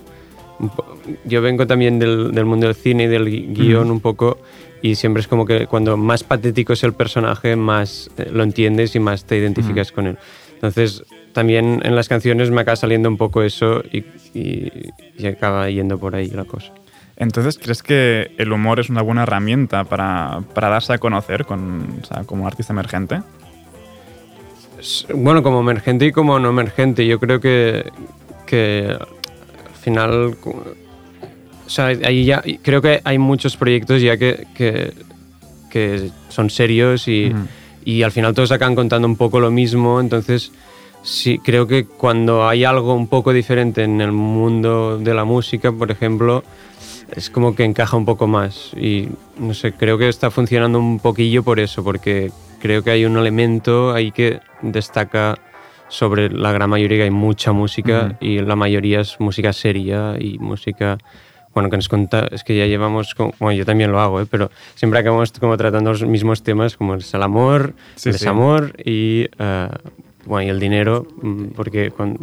Yo 1.25 1.43
vengo 1.43 1.67
también 1.67 1.99
del, 1.99 2.33
del, 2.33 2.45
mundo 2.45 2.67
del 2.67 2.75
cine 2.75 3.05
y 3.05 3.07
del 3.09 3.55
guion 3.55 3.91
un 3.91 4.01
poco 4.01 4.39
y 4.83 4.95
siempre 4.95 5.21
es 5.21 5.29
como 5.29 5.47
que 5.47 5.67
cuando 5.67 5.97
más 5.97 6.25
patético 6.25 6.73
es 6.73 6.85
el 6.85 6.93
personaje, 6.93 7.57
más 7.57 8.11
eh, 8.19 8.29
lo 8.33 8.43
entiendes 8.43 8.95
y 8.95 9.01
más 9.01 9.25
te 9.25 9.37
identificas 9.37 9.93
con 9.93 10.07
él. 10.07 10.19
Entonces, 10.55 11.05
también 11.33 11.83
en 11.85 11.95
las 11.95 12.09
canciones 12.09 12.51
me 12.51 12.63
acaba 12.63 12.77
saliendo 12.77 13.09
un 13.09 13.17
poco 13.17 13.43
eso 13.43 13.83
y, 13.93 13.99
y, 14.35 14.93
y 15.19 15.27
acaba 15.27 15.69
yendo 15.69 15.99
por 15.99 16.15
ahí 16.15 16.29
la 16.29 16.45
cosa. 16.45 16.73
Entonces, 17.17 17.59
¿crees 17.59 17.83
que 17.83 18.33
el 18.37 18.53
humor 18.53 18.79
es 18.79 18.91
una 18.91 19.03
buena 19.03 19.23
herramienta 19.23 19.85
para, 19.85 20.43
para 20.55 20.69
darse 20.69 20.93
a 20.93 20.99
conocer 20.99 21.47
con, 21.47 22.01
o 22.03 22.05
sea, 22.05 22.25
como 22.25 22.47
artista 22.47 22.75
emergente? 22.75 23.23
Bueno, 25.15 25.43
como 25.43 25.61
emergente 25.61 26.07
y 26.07 26.13
como 26.13 26.39
no 26.39 26.51
emergente. 26.51 27.07
Yo 27.07 27.19
creo 27.19 27.41
que, 27.41 27.91
final. 29.87 30.37
O 31.67 31.71
sea, 31.71 31.87
ahí 31.87 32.25
ya, 32.25 32.43
creo 32.63 32.83
que 32.83 33.01
hay 33.05 33.19
muchos 33.19 33.57
proyectos 33.57 34.03
ya 34.03 34.17
que, 34.17 34.47
que, 34.55 34.93
que 35.71 36.11
son 36.29 36.51
serios 36.51 37.07
y, 37.07 37.31
-huh. 37.31 37.47
y 37.85 38.03
al 38.03 38.11
final 38.11 38.35
todos 38.35 38.51
acaban 38.51 38.75
contando 38.75 39.07
un 39.07 39.17
poco 39.17 39.39
lo 39.41 39.51
mismo. 39.51 40.01
Entonces, 40.01 40.51
sí, 41.03 41.39
creo 41.39 41.67
que 41.67 41.85
cuando 41.87 42.49
hay 42.49 42.65
algo 42.65 42.95
un 42.95 43.07
poco 43.07 43.33
diferente 43.33 43.85
en 43.85 44.01
el 44.01 44.13
mundo 44.13 44.99
de 44.99 45.15
la 45.15 45.25
música, 45.25 45.71
por 45.71 45.91
ejemplo, 45.91 46.43
es 47.15 47.31
como 47.31 47.55
que 47.55 47.65
encaja 47.65 47.97
un 47.97 48.05
poco 48.05 48.27
más. 48.27 48.73
Y 48.75 49.09
no 49.39 49.55
sé, 49.55 49.73
creo 49.73 49.99
que 49.99 50.09
está 50.09 50.31
funcionando 50.31 50.79
un 50.81 50.99
poquillo 50.99 51.43
por 51.43 51.61
eso, 51.61 51.85
porque 51.85 52.33
creo 52.61 52.83
que 52.83 52.91
hay 52.91 53.05
un 53.05 53.17
elemento 53.17 53.93
ahí 53.93 54.11
que 54.11 54.41
destaca 54.63 55.39
sobre 55.89 56.31
la 56.31 56.53
gran 56.53 56.71
mayoría, 56.71 56.99
que 56.99 57.05
hay 57.05 57.11
mucha 57.11 57.53
música 57.53 58.17
y 58.21 58.39
la 58.41 58.57
mayoría 58.57 59.01
es 59.01 59.19
música 59.21 59.53
seria 59.53 60.17
y 60.19 60.39
música. 60.39 60.99
Bueno, 61.55 61.71
que 61.71 61.77
nos 61.77 61.89
cuenta, 61.89 62.29
es 62.31 62.45
que 62.45 62.55
ya 62.55 62.67
llevamos, 62.67 63.15
como, 63.15 63.33
bueno, 63.39 63.57
yo 63.57 63.65
también 63.65 63.91
lo 63.91 63.99
hago, 63.99 64.21
¿eh? 64.21 64.27
pero 64.31 64.51
siempre 64.75 65.01
acabamos 65.01 65.33
como 65.33 65.57
tratando 65.57 65.91
los 65.91 66.05
mismos 66.05 66.43
temas 66.43 66.77
como 66.77 66.97
es 66.97 67.15
el 67.15 67.23
amor, 67.23 67.73
Sí, 67.95 68.11
el 68.11 68.15
sí. 68.15 68.19
desamor 68.21 68.75
y, 68.85 69.27
eh, 69.39 69.69
bueno, 70.27 70.47
y 70.47 70.51
el 70.51 70.61
dinero, 70.61 71.07
mm, 71.23 71.45
porque 71.55 71.91
cuando 71.93 72.21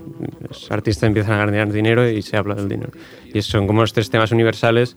los 0.48 0.70
artistas 0.70 1.08
empiezan 1.08 1.34
a 1.34 1.46
ganar 1.46 1.72
dinero 1.72 2.08
y 2.08 2.22
se 2.22 2.38
habla 2.38 2.54
del 2.54 2.70
dinero. 2.70 2.92
Y 3.34 3.42
son 3.42 3.66
como 3.66 3.82
los 3.82 3.92
tres 3.94 4.12
temas 4.12 4.32
universales 4.32 4.96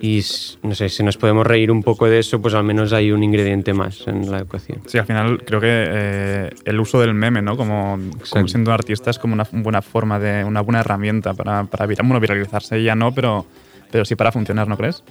y, 0.00 0.22
no 0.62 0.74
sé, 0.74 0.88
si 0.88 1.02
nos 1.02 1.16
podemos 1.16 1.46
reír 1.46 1.70
un 1.70 1.82
poco 1.82 2.06
de 2.06 2.18
eso, 2.18 2.40
pues 2.40 2.54
al 2.54 2.64
menos 2.64 2.92
hay 2.92 3.12
un 3.12 3.22
ingrediente 3.22 3.72
más 3.74 4.06
en 4.06 4.30
la 4.30 4.40
ecuación. 4.40 4.80
Sí, 4.86 4.98
al 4.98 5.06
final 5.06 5.44
creo 5.44 5.60
que 5.60 5.68
eh, 5.70 6.50
el 6.64 6.80
uso 6.80 7.00
del 7.00 7.14
meme, 7.14 7.42
¿no? 7.42 7.56
Como, 7.56 7.98
como 8.30 8.48
siendo 8.48 8.72
artista 8.72 9.10
es 9.10 9.18
como 9.18 9.34
una 9.34 9.46
buena 9.52 9.82
forma 9.82 10.18
de, 10.18 10.44
una 10.44 10.60
buena 10.62 10.80
herramienta 10.80 11.34
para, 11.34 11.64
para 11.64 11.86
viral- 11.86 12.06
bueno, 12.06 12.20
viralizarse 12.20 12.82
ya 12.82 12.94
no, 12.94 13.12
pero, 13.12 13.46
pero 13.90 14.04
sí 14.04 14.14
para 14.16 14.32
funcionar, 14.32 14.68
¿no 14.68 14.76
crees? 14.76 15.02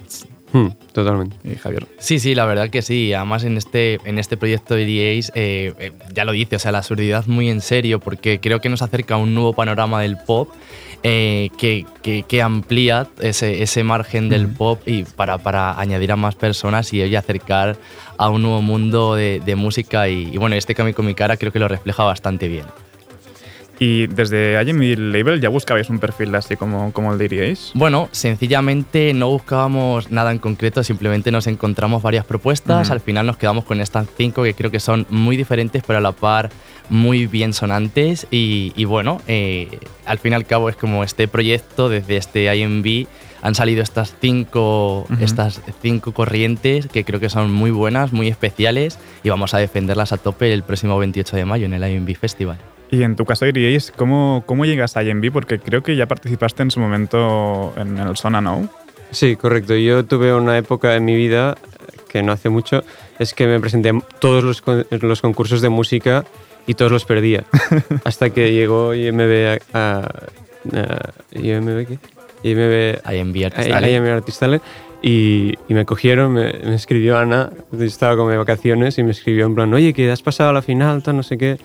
Hmm, 0.52 0.70
totalmente. 0.92 1.36
Y 1.44 1.54
Javier. 1.54 1.86
Sí, 1.98 2.18
sí, 2.18 2.34
la 2.34 2.44
verdad 2.44 2.70
que 2.70 2.82
sí. 2.82 3.12
Además, 3.14 3.44
en 3.44 3.56
este, 3.56 4.00
en 4.04 4.18
este 4.18 4.36
proyecto 4.36 4.74
de 4.74 4.82
DAs, 4.84 5.30
eh, 5.36 5.72
eh, 5.78 5.92
ya 6.12 6.24
lo 6.24 6.32
dice, 6.32 6.56
o 6.56 6.58
sea, 6.58 6.72
la 6.72 6.78
absurdidad 6.78 7.26
muy 7.26 7.48
en 7.48 7.60
serio, 7.60 8.00
porque 8.00 8.40
creo 8.40 8.58
que 8.60 8.68
nos 8.68 8.82
acerca 8.82 9.14
a 9.14 9.18
un 9.18 9.32
nuevo 9.32 9.52
panorama 9.52 10.02
del 10.02 10.16
pop 10.16 10.48
eh, 11.02 11.50
que, 11.58 11.86
que- 12.02 12.22
que 12.24 12.42
amplía 12.42 13.06
ese, 13.20 13.62
ese 13.62 13.82
margen 13.84 14.28
del 14.28 14.48
pop 14.48 14.80
y 14.86 15.04
para, 15.04 15.38
para 15.38 15.78
añadir 15.80 16.12
a 16.12 16.16
más 16.16 16.34
personas 16.34 16.92
y 16.92 17.14
acercar 17.16 17.76
a 18.18 18.28
un 18.28 18.42
nuevo 18.42 18.60
mundo 18.62 19.14
de, 19.14 19.40
de 19.44 19.56
música. 19.56 20.08
Y, 20.08 20.28
y 20.32 20.36
bueno, 20.36 20.56
este 20.56 20.74
cambio 20.74 20.94
con 20.94 21.06
mi 21.06 21.14
cara 21.14 21.36
creo 21.36 21.52
que 21.52 21.58
lo 21.58 21.68
refleja 21.68 22.04
bastante 22.04 22.48
bien. 22.48 22.64
Y 23.82 24.08
desde 24.08 24.62
IMV 24.62 24.98
Label 24.98 25.40
ya 25.40 25.48
buscabais 25.48 25.88
un 25.88 25.98
perfil 25.98 26.34
así 26.34 26.54
como, 26.54 26.92
como 26.92 27.16
diríais. 27.16 27.72
Bueno, 27.72 28.10
sencillamente 28.12 29.14
no 29.14 29.30
buscábamos 29.30 30.10
nada 30.10 30.32
en 30.32 30.38
concreto, 30.38 30.84
simplemente 30.84 31.30
nos 31.30 31.46
encontramos 31.46 32.02
varias 32.02 32.26
propuestas, 32.26 32.90
al 32.90 33.00
final 33.00 33.26
nos 33.26 33.38
quedamos 33.38 33.64
con 33.64 33.80
estas 33.80 34.06
cinco 34.18 34.42
que 34.42 34.52
creo 34.52 34.70
que 34.70 34.80
son 34.80 35.06
muy 35.08 35.38
diferentes, 35.38 35.82
pero 35.86 35.98
a 35.98 36.02
la 36.02 36.12
par 36.12 36.50
muy 36.90 37.26
bien 37.26 37.54
sonantes 37.54 38.26
y, 38.30 38.74
y 38.76 38.84
bueno, 38.84 39.22
eh, 39.26 39.78
al 40.04 40.18
fin 40.18 40.32
y 40.32 40.34
al 40.34 40.44
cabo 40.44 40.68
es 40.68 40.76
como 40.76 41.02
este 41.02 41.26
proyecto 41.26 41.88
desde 41.88 42.18
este 42.18 42.54
IMB 42.54 43.06
han 43.42 43.54
salido 43.54 43.82
estas 43.82 44.14
cinco, 44.20 45.06
estas 45.18 45.62
cinco 45.80 46.12
corrientes 46.12 46.86
que 46.86 47.04
creo 47.04 47.20
que 47.20 47.30
son 47.30 47.50
muy 47.50 47.70
buenas, 47.70 48.12
muy 48.12 48.28
especiales 48.28 48.98
y 49.22 49.30
vamos 49.30 49.54
a 49.54 49.58
defenderlas 49.58 50.12
a 50.12 50.18
tope 50.18 50.52
el 50.52 50.62
próximo 50.62 50.98
28 50.98 51.36
de 51.36 51.44
mayo 51.46 51.64
en 51.64 51.72
el 51.72 51.90
IMB 51.90 52.14
Festival. 52.16 52.58
Y 52.90 53.02
en 53.04 53.14
tu 53.16 53.24
caso 53.24 53.44
diríais, 53.44 53.92
¿cómo, 53.94 54.42
cómo 54.46 54.64
llegas 54.64 54.96
a 54.96 55.02
IMV? 55.04 55.30
Porque 55.32 55.58
creo 55.58 55.82
que 55.82 55.94
ya 55.96 56.06
participaste 56.06 56.62
en 56.64 56.70
su 56.70 56.80
momento 56.80 57.72
en 57.76 57.98
el 57.98 58.16
Sona 58.16 58.40
¿no? 58.40 58.68
Sí, 59.12 59.36
correcto. 59.36 59.74
Yo 59.76 60.04
tuve 60.04 60.34
una 60.34 60.58
época 60.58 60.96
en 60.96 61.04
mi 61.04 61.14
vida 61.16 61.56
que 62.08 62.22
no 62.22 62.32
hace 62.32 62.48
mucho, 62.48 62.82
es 63.20 63.34
que 63.34 63.46
me 63.46 63.60
presenté 63.60 63.90
a 63.90 64.00
todos 64.18 64.42
los, 64.42 64.62
con- 64.62 64.84
los 64.90 65.20
concursos 65.22 65.60
de 65.62 65.68
música 65.68 66.24
y 66.66 66.74
todos 66.74 66.90
los 66.90 67.04
perdía. 67.04 67.44
Hasta 68.04 68.30
que 68.30 68.52
llegó 68.52 68.94
IMB 68.94 69.60
a... 69.74 69.78
a- 69.78 70.00
a- 70.76 71.12
¿IMB 71.32 71.86
qué? 71.86 71.98
IMB... 72.42 73.12
IMB 73.12 73.44
Artistale. 73.46 73.92
IMB 73.92 74.06
Artistale. 74.08 74.60
Y, 75.02 75.54
y 75.68 75.74
me 75.74 75.84
cogieron, 75.86 76.32
me, 76.32 76.52
me 76.64 76.74
escribió 76.74 77.16
Ana, 77.18 77.50
yo 77.72 77.84
estaba 77.84 78.16
como 78.16 78.30
de 78.30 78.36
vacaciones 78.36 78.98
y 78.98 79.02
me 79.04 79.12
escribió 79.12 79.46
en 79.46 79.54
plan, 79.54 79.72
oye, 79.72 79.92
que 79.94 80.10
has 80.10 80.20
pasado 80.22 80.50
a 80.50 80.52
la 80.52 80.62
final, 80.62 81.02
tal, 81.02 81.16
no 81.16 81.22
sé 81.22 81.38
qué. 81.38 81.56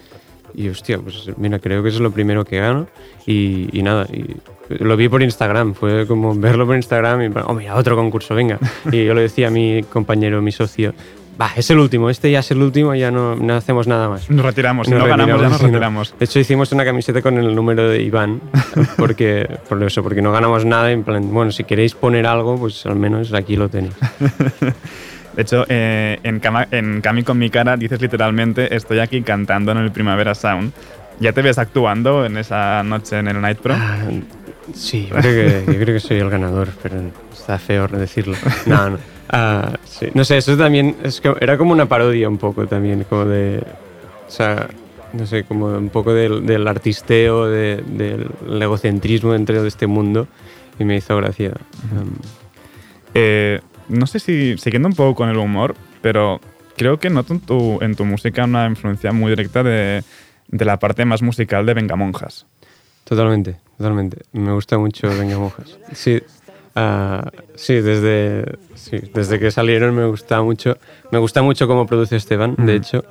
Y 0.57 0.69
hostia, 0.69 0.97
pues 0.99 1.29
mira, 1.37 1.59
creo 1.59 1.83
que 1.83 1.89
eso 1.89 1.97
es 1.97 2.01
lo 2.01 2.11
primero 2.11 2.45
que 2.45 2.59
gano. 2.59 2.87
Y, 3.25 3.67
y 3.77 3.83
nada, 3.83 4.07
y 4.11 4.37
lo 4.69 4.95
vi 4.95 5.09
por 5.09 5.21
Instagram, 5.21 5.73
fue 5.73 6.07
como 6.07 6.33
verlo 6.33 6.65
por 6.65 6.75
Instagram 6.75 7.23
y, 7.23 7.31
oh, 7.45 7.53
mira, 7.53 7.75
otro 7.75 7.95
concurso, 7.95 8.35
venga. 8.35 8.59
Y 8.91 9.05
yo 9.05 9.13
le 9.13 9.21
decía 9.21 9.47
a 9.47 9.51
mi 9.51 9.83
compañero, 9.83 10.41
mi 10.41 10.51
socio, 10.51 10.93
va, 11.39 11.51
es 11.55 11.69
el 11.69 11.79
último, 11.79 12.09
este 12.09 12.31
ya 12.31 12.39
es 12.39 12.51
el 12.51 12.61
último, 12.61 12.95
ya 12.95 13.11
no, 13.11 13.35
no 13.35 13.55
hacemos 13.55 13.87
nada 13.87 14.07
más. 14.09 14.29
Nos 14.29 14.45
retiramos, 14.45 14.87
si 14.87 14.93
no 14.93 15.05
ganamos, 15.05 15.41
ya 15.41 15.49
nos 15.49 15.57
sí, 15.57 15.63
no. 15.63 15.71
retiramos. 15.71 16.15
De 16.17 16.25
hecho, 16.25 16.39
hicimos 16.39 16.71
una 16.71 16.85
camiseta 16.85 17.21
con 17.21 17.37
el 17.37 17.53
número 17.53 17.89
de 17.89 18.01
Iván, 18.01 18.41
porque, 18.97 19.47
por 19.67 19.81
eso, 19.83 20.03
porque 20.03 20.21
no 20.21 20.31
ganamos 20.31 20.65
nada. 20.65 20.91
En 20.91 21.03
plan, 21.03 21.33
bueno, 21.33 21.51
si 21.51 21.63
queréis 21.63 21.93
poner 21.95 22.25
algo, 22.25 22.57
pues 22.57 22.85
al 22.85 22.95
menos 22.95 23.33
aquí 23.33 23.55
lo 23.55 23.69
tenéis. 23.69 23.93
De 25.35 25.41
hecho, 25.41 25.65
eh, 25.67 26.19
en, 26.23 26.39
Cama- 26.39 26.67
en 26.71 27.01
Cami 27.01 27.23
con 27.23 27.37
mi 27.37 27.49
cara 27.49 27.75
dices 27.77 28.01
literalmente, 28.01 28.73
estoy 28.75 28.99
aquí 28.99 29.21
cantando 29.21 29.71
en 29.71 29.79
el 29.79 29.91
Primavera 29.91 30.33
Sound. 30.35 30.71
¿Ya 31.19 31.31
te 31.33 31.41
ves 31.41 31.57
actuando 31.57 32.25
en 32.25 32.37
esa 32.37 32.83
noche 32.83 33.19
en 33.19 33.27
el 33.27 33.39
Night 33.41 33.59
Pro? 33.59 33.75
Sí, 34.73 35.07
yo 35.09 35.15
creo, 35.17 35.21
que, 35.65 35.65
yo 35.73 35.79
creo 35.79 35.93
que 35.95 35.99
soy 35.99 36.17
el 36.17 36.29
ganador, 36.29 36.69
pero 36.81 36.95
está 37.31 37.57
feo 37.59 37.87
decirlo. 37.87 38.35
No, 38.65 38.89
no. 38.91 38.97
Ah, 39.29 39.73
sí. 39.85 40.07
No 40.13 40.23
sé, 40.25 40.37
eso 40.37 40.55
también 40.57 40.95
es 41.03 41.19
que 41.21 41.33
era 41.41 41.57
como 41.57 41.71
una 41.71 41.85
parodia 41.87 42.27
un 42.29 42.37
poco 42.37 42.65
también, 42.67 43.03
como 43.05 43.25
de... 43.25 43.63
O 44.27 44.31
sea, 44.31 44.67
no 45.13 45.25
sé, 45.25 45.43
como 45.43 45.67
un 45.67 45.89
poco 45.89 46.13
del, 46.13 46.45
del 46.45 46.67
artisteo, 46.67 47.45
de- 47.47 47.83
del 47.87 48.27
egocentrismo 48.61 49.33
dentro 49.33 49.61
de 49.61 49.67
este 49.67 49.87
mundo 49.87 50.27
y 50.79 50.83
me 50.85 50.95
hizo 50.97 51.15
gracia. 51.17 51.51
Um, 51.91 52.09
Eh, 53.13 53.61
no 53.89 54.07
sé 54.07 54.19
si, 54.19 54.57
siguiendo 54.57 54.87
un 54.87 54.95
poco 54.95 55.15
con 55.15 55.29
el 55.29 55.37
humor, 55.37 55.75
pero 56.01 56.39
creo 56.77 56.99
que 56.99 57.09
noto 57.09 57.33
en 57.33 57.39
tu, 57.39 57.79
en 57.81 57.95
tu 57.95 58.05
música 58.05 58.43
una 58.43 58.65
influencia 58.67 59.11
muy 59.11 59.31
directa 59.31 59.63
de, 59.63 60.03
de 60.47 60.65
la 60.65 60.77
parte 60.77 61.05
más 61.05 61.21
musical 61.21 61.65
de 61.65 61.73
Vengamonjas. 61.73 62.45
Totalmente, 63.05 63.57
totalmente. 63.77 64.23
Me 64.33 64.51
gusta 64.51 64.77
mucho 64.77 65.07
Venga 65.07 65.37
Monjas. 65.37 65.77
Sí, 65.93 66.21
ah, 66.75 67.29
sí, 67.53 67.75
desde, 67.75 68.57
sí, 68.73 68.97
desde 69.13 69.39
que 69.39 69.51
salieron 69.51 69.95
me 69.95 70.05
gusta 70.05 70.41
mucho. 70.41 70.77
Me 71.11 71.19
gusta 71.19 71.43
mucho 71.43 71.67
cómo 71.67 71.85
produce 71.85 72.15
Esteban, 72.15 72.55
de 72.57 72.75
hecho. 72.75 73.05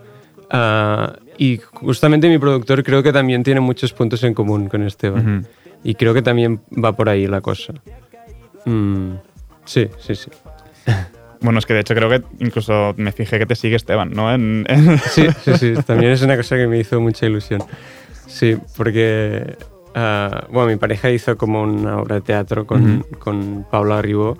Ah, 0.51 1.17
y 1.39 1.59
justamente 1.59 2.29
mi 2.29 2.39
productor 2.39 2.83
creo 2.83 3.03
que 3.03 3.13
también 3.13 3.45
tiene 3.45 3.61
muchos 3.61 3.93
puntos 3.93 4.23
en 4.25 4.35
común 4.35 4.69
con 4.69 4.83
Esteban. 4.83 5.47
Y 5.85 5.95
creo 5.95 6.13
que 6.13 6.23
también 6.23 6.61
va 6.73 6.97
por 6.97 7.09
ahí 7.09 7.29
la 7.29 7.41
cosa. 7.41 7.75
Mm, 8.65 9.15
sí, 9.65 9.89
sí, 9.99 10.15
sí. 10.17 10.31
Bueno, 11.41 11.59
es 11.59 11.67
que 11.67 11.75
de 11.75 11.81
hecho 11.81 11.95
creo 11.95 12.09
que 12.09 12.23
incluso 12.39 12.95
me 12.97 13.13
fijé 13.13 13.39
que 13.39 13.45
te 13.45 13.55
sigue 13.55 13.77
Esteban, 13.77 14.11
¿no? 14.11 14.33
En, 14.33 14.65
en- 14.67 14.99
Sí, 15.11 15.27
sí, 15.45 15.53
sí. 15.59 15.75
También 15.87 16.13
es 16.13 16.23
una 16.23 16.37
cosa 16.39 16.57
que 16.57 16.67
me 16.67 16.79
hizo 16.79 16.99
mucha 17.03 17.27
ilusión. 17.27 17.63
Sí, 18.27 18.57
porque 18.79 19.55
ah, 19.95 20.47
bueno, 20.51 20.69
mi 20.71 20.77
pareja 20.77 21.11
hizo 21.11 21.37
como 21.37 21.63
una 21.63 21.99
obra 21.99 22.15
de 22.15 22.21
teatro 22.23 22.67
con, 22.67 23.01
Ujú. 23.01 23.19
con 23.19 23.67
Paula 23.71 24.01
Ribó 24.01 24.39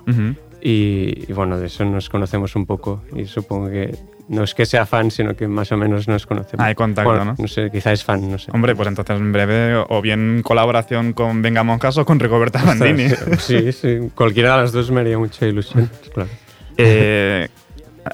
y 0.61 1.31
bueno, 1.31 1.59
de 1.59 1.67
eso 1.67 1.85
nos 1.85 2.09
conocemos 2.09 2.55
un 2.55 2.65
poco 2.65 3.03
y 3.15 3.25
supongo 3.25 3.69
que 3.69 3.95
no 4.27 4.43
es 4.43 4.53
que 4.55 4.65
sea 4.65 4.85
fan, 4.85 5.11
sino 5.11 5.35
que 5.35 5.47
más 5.47 5.71
o 5.71 5.77
menos 5.77 6.07
nos 6.07 6.25
conocemos. 6.25 6.65
Hay 6.65 6.73
contacto, 6.75 7.09
Bueno, 7.11 7.25
¿no? 7.25 7.35
No 7.37 7.47
sé, 7.47 7.69
quizá 7.71 7.91
es 7.91 8.03
fan, 8.03 8.29
no 8.31 8.37
sé. 8.39 8.51
Hombre, 8.53 8.75
pues 8.75 8.87
entonces 8.87 9.17
en 9.17 9.31
breve 9.31 9.75
o 9.87 10.01
bien 10.01 10.41
colaboración 10.43 11.13
con 11.13 11.41
Vengamonjas 11.41 11.97
o 11.97 12.05
con 12.05 12.19
Rigoberta 12.19 12.63
Bandini. 12.63 13.07
Sí, 13.39 13.71
sí, 13.71 14.09
cualquiera 14.15 14.55
de 14.55 14.61
las 14.63 14.71
dos 14.71 14.89
me 14.91 15.01
haría 15.01 15.17
mucha 15.19 15.45
ilusión, 15.45 15.89
claro. 16.13 16.29
Eh, 16.77 17.47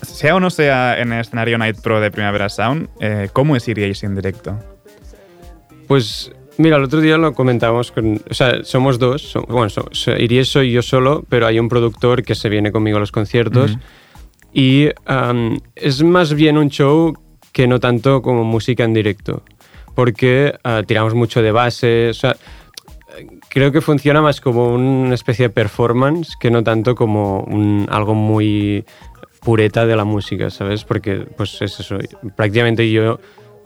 sea 0.03 0.35
o 0.35 0.39
no 0.39 0.49
sea 0.49 0.99
en 0.99 1.11
el 1.13 1.21
escenario 1.21 1.57
Night 1.57 1.77
Pro 1.81 1.99
de 1.99 2.11
Primavera 2.11 2.47
Sound, 2.49 2.89
eh, 2.99 3.29
¿cómo 3.33 3.55
es 3.55 3.67
iríais 3.67 4.03
en 4.03 4.15
directo? 4.15 4.57
Pues 5.87 6.31
mira, 6.57 6.77
el 6.77 6.83
otro 6.83 7.01
día 7.01 7.17
lo 7.17 7.33
comentábamos 7.33 7.91
con. 7.91 8.21
O 8.29 8.33
sea, 8.33 8.63
somos 8.63 8.99
dos. 8.99 9.33
bueno, 9.47 9.69
so- 9.69 9.89
so- 9.91 10.15
Iries 10.15 10.47
soy 10.47 10.71
yo 10.71 10.81
solo, 10.81 11.23
pero 11.29 11.47
hay 11.47 11.59
un 11.59 11.69
productor 11.69 12.23
que 12.23 12.35
se 12.35 12.49
viene 12.49 12.71
conmigo 12.71 12.97
a 12.97 12.99
los 12.99 13.11
conciertos. 13.11 13.77
Y 14.53 14.89
am, 15.05 15.59
es 15.75 16.03
más 16.03 16.33
bien 16.33 16.57
un 16.57 16.69
show 16.69 17.13
que 17.51 17.67
no 17.67 17.79
tanto 17.79 18.21
como 18.21 18.43
música 18.43 18.83
en 18.83 18.93
directo. 18.93 19.43
Porque 19.95 20.53
ah, 20.63 20.83
tiramos 20.85 21.13
mucho 21.13 21.41
de 21.41 21.51
base. 21.51 22.09
O 22.09 22.13
sea, 22.13 22.35
creo 23.49 23.71
que 23.71 23.81
funciona 23.81 24.21
más 24.21 24.41
como 24.41 24.73
una 24.73 25.15
especie 25.15 25.47
de 25.47 25.53
performance 25.53 26.35
que 26.39 26.51
no 26.51 26.63
tanto 26.63 26.95
como 26.95 27.41
un, 27.41 27.87
algo 27.89 28.13
muy 28.13 28.85
pureta 29.41 29.85
de 29.85 29.95
la 29.95 30.05
música, 30.05 30.49
¿sabes? 30.49 30.83
Porque 30.83 31.25
pues 31.35 31.61
es 31.61 31.79
eso, 31.79 31.97
prácticamente 32.35 32.89
yo 32.89 33.19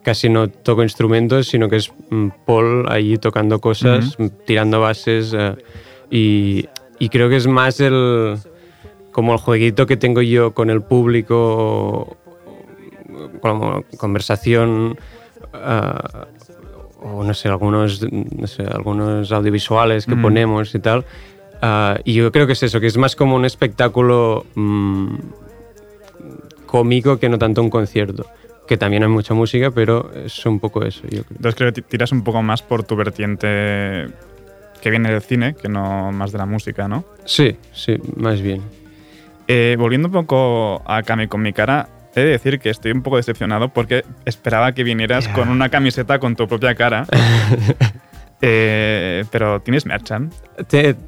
casi 0.03 0.29
no 0.29 0.49
toco 0.49 0.83
instrumentos, 0.83 1.47
sino 1.47 1.67
que 1.67 1.77
es 1.77 1.91
mm, 2.09 2.27
Paul 2.45 2.85
ahí 2.89 3.17
tocando 3.17 3.59
cosas, 3.59 4.17
mm, 4.17 4.27
tirando 4.45 4.79
bases 4.79 5.35
eh, 5.37 5.55
y, 6.09 6.69
y 6.99 7.09
creo 7.09 7.29
que 7.29 7.35
es 7.35 7.47
más 7.47 7.79
el 7.79 8.37
como 9.15 9.31
el 9.31 9.39
jueguito 9.39 9.85
que 9.87 9.95
tengo 9.95 10.21
yo 10.21 10.53
con 10.53 10.69
el 10.69 10.81
público 10.81 12.17
como 13.41 13.85
conversación 13.97 14.97
ah, 15.53 16.27
o 17.01 17.23
no 17.23 17.33
sé, 17.33 17.47
algunos, 17.47 18.05
no 18.11 18.45
sé, 18.45 18.63
algunos 18.63 19.31
audiovisuales 19.31 20.05
que 20.05 20.15
Mm. 20.17 20.21
ponemos 20.21 20.75
y 20.75 20.79
tal. 20.79 21.05
Ah, 21.61 21.97
y 22.03 22.13
yo 22.13 22.29
creo 22.33 22.45
que 22.45 22.53
es 22.53 22.63
eso, 22.63 22.81
que 22.81 22.87
es 22.87 22.97
más 22.97 23.15
como 23.15 23.37
un 23.37 23.45
espectáculo 23.45 24.45
mm, 24.55 25.15
cómico 26.65 27.17
que 27.17 27.29
no 27.29 27.37
tanto 27.37 27.61
un 27.61 27.69
concierto. 27.69 28.25
Que 28.67 28.75
también 28.75 29.03
hay 29.03 29.09
mucha 29.09 29.33
música, 29.33 29.71
pero 29.71 30.11
es 30.13 30.45
un 30.45 30.59
poco 30.59 30.83
eso, 30.83 31.03
yo 31.03 31.23
creo. 31.23 31.37
Entonces 31.37 31.55
creo 31.55 31.71
que 31.71 31.81
ti- 31.81 31.87
tiras 31.87 32.11
un 32.11 32.21
poco 32.23 32.41
más 32.41 32.61
por 32.63 32.83
tu 32.83 32.97
vertiente 32.97 34.07
que 34.81 34.89
viene 34.89 35.09
del 35.09 35.21
cine, 35.21 35.55
que 35.55 35.69
no 35.69 36.11
más 36.11 36.33
de 36.33 36.37
la 36.39 36.45
música, 36.45 36.87
¿no? 36.89 37.05
Sí, 37.23 37.55
sí, 37.71 37.95
más 38.17 38.41
bien. 38.41 38.61
Eh, 39.47 39.75
volviendo 39.77 40.07
un 40.07 40.13
poco 40.13 40.81
a 40.85 41.03
Cami 41.03 41.27
con 41.27 41.41
mi 41.41 41.53
cara, 41.53 41.87
he 42.15 42.21
de 42.21 42.27
decir 42.31 42.59
que 42.59 42.69
estoy 42.69 42.91
un 42.91 43.01
poco 43.03 43.17
decepcionado 43.17 43.69
porque 43.69 44.03
esperaba 44.25 44.71
que 44.71 44.83
vinieras 44.83 45.27
con 45.29 45.49
una 45.49 45.69
camiseta 45.69 46.19
con 46.19 46.35
tu 46.35 46.47
propia 46.47 46.75
cara. 46.75 47.05
Eh, 48.41 49.23
pero 49.31 49.61
tienes 49.61 49.85
merchan. 49.85 50.29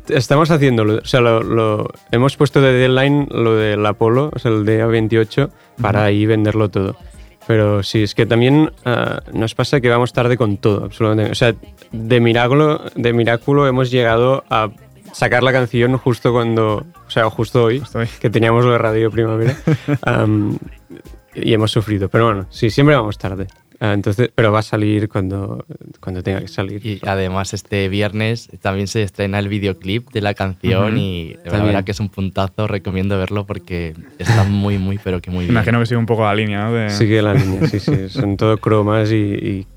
Estamos 0.08 0.50
haciéndolo. 0.50 0.96
O 0.96 1.06
sea, 1.06 1.20
lo, 1.20 1.44
lo- 1.44 1.88
hemos 2.12 2.36
puesto 2.38 2.62
de 2.62 2.72
deadline 2.74 3.28
lo 3.30 3.56
del 3.56 3.86
Apolo, 3.86 4.32
o 4.34 4.40
sea, 4.40 4.50
el 4.52 4.66
día 4.66 4.86
28, 4.88 5.52
para 5.82 6.06
ahí 6.06 6.26
venderlo 6.26 6.70
todo. 6.70 6.96
Pero 7.46 7.84
sí, 7.84 8.04
es 8.04 8.16
que 8.16 8.26
también 8.26 8.72
ah, 8.86 9.22
nos 9.34 9.56
pasa 9.56 9.80
que 9.82 9.90
vamos 9.90 10.14
tarde 10.14 10.38
con 10.38 10.58
todo, 10.58 10.86
absolutamente. 10.86 11.32
O 11.32 11.36
sea, 11.36 11.54
de 11.92 12.20
milagro, 12.20 12.82
de 12.96 13.14
milagro 13.14 13.68
hemos 13.68 13.92
llegado 13.92 14.44
a 14.50 14.70
sacar 15.18 15.42
la 15.44 15.52
canción 15.52 15.98
justo 15.98 16.32
cuando, 16.32 16.86
o 17.08 17.10
sea, 17.10 17.30
justo 17.30 17.64
hoy, 17.66 17.82
que 18.20 18.30
teníamos 18.30 18.64
lo 18.66 18.72
de 18.74 18.78
Radio 18.78 19.10
Primavera, 19.12 19.56
am, 20.04 20.58
y 21.34 21.54
hemos 21.54 21.72
sufrido. 21.72 22.08
Pero 22.10 22.26
bueno, 22.26 22.46
sí, 22.50 22.70
siempre 22.70 22.96
vamos 22.96 23.18
tarde. 23.18 23.48
Ah, 23.80 23.94
entonces, 23.94 24.32
pero 24.34 24.52
va 24.52 24.60
a 24.60 24.64
salir 24.64 25.08
cuando, 25.08 25.64
cuando 26.00 26.24
tenga 26.24 26.42
que 26.42 26.48
salir. 26.48 26.84
Y 26.84 27.00
además 27.06 27.54
este 27.54 27.90
viernes 27.90 28.50
también 28.60 28.88
se 28.88 29.04
estrena 29.04 29.38
el 29.38 29.50
videoclip 29.50 30.10
de 30.12 30.22
la 30.22 30.34
canción 30.34 30.94
Ujú. 30.94 30.98
y 30.98 31.38
la 31.46 31.64
verdad 31.64 31.84
que 31.84 31.92
es 31.92 32.00
un 32.00 32.10
puntazo, 32.10 32.68
recomiendo 32.68 33.20
verlo 33.20 33.46
porque 33.46 33.94
está 34.18 34.44
muy, 34.46 34.80
muy, 34.80 34.98
pero 35.04 35.22
que 35.22 35.30
muy 35.30 35.46
bien. 35.46 35.52
Imagino 35.52 35.80
que 35.80 35.86
sigue 35.86 35.98
un 36.00 36.08
poco 36.08 36.24
la 36.24 36.34
línea, 36.34 36.66
¿no? 36.66 36.74
De- 36.74 36.90
Sigue 36.90 37.22
la 37.22 37.36
línea, 37.36 37.68
sí, 37.68 37.80
sí. 37.80 38.10
Son 38.10 38.36
todo 38.36 38.58
cromas 38.58 39.12
y, 39.12 39.16
y 39.16 39.68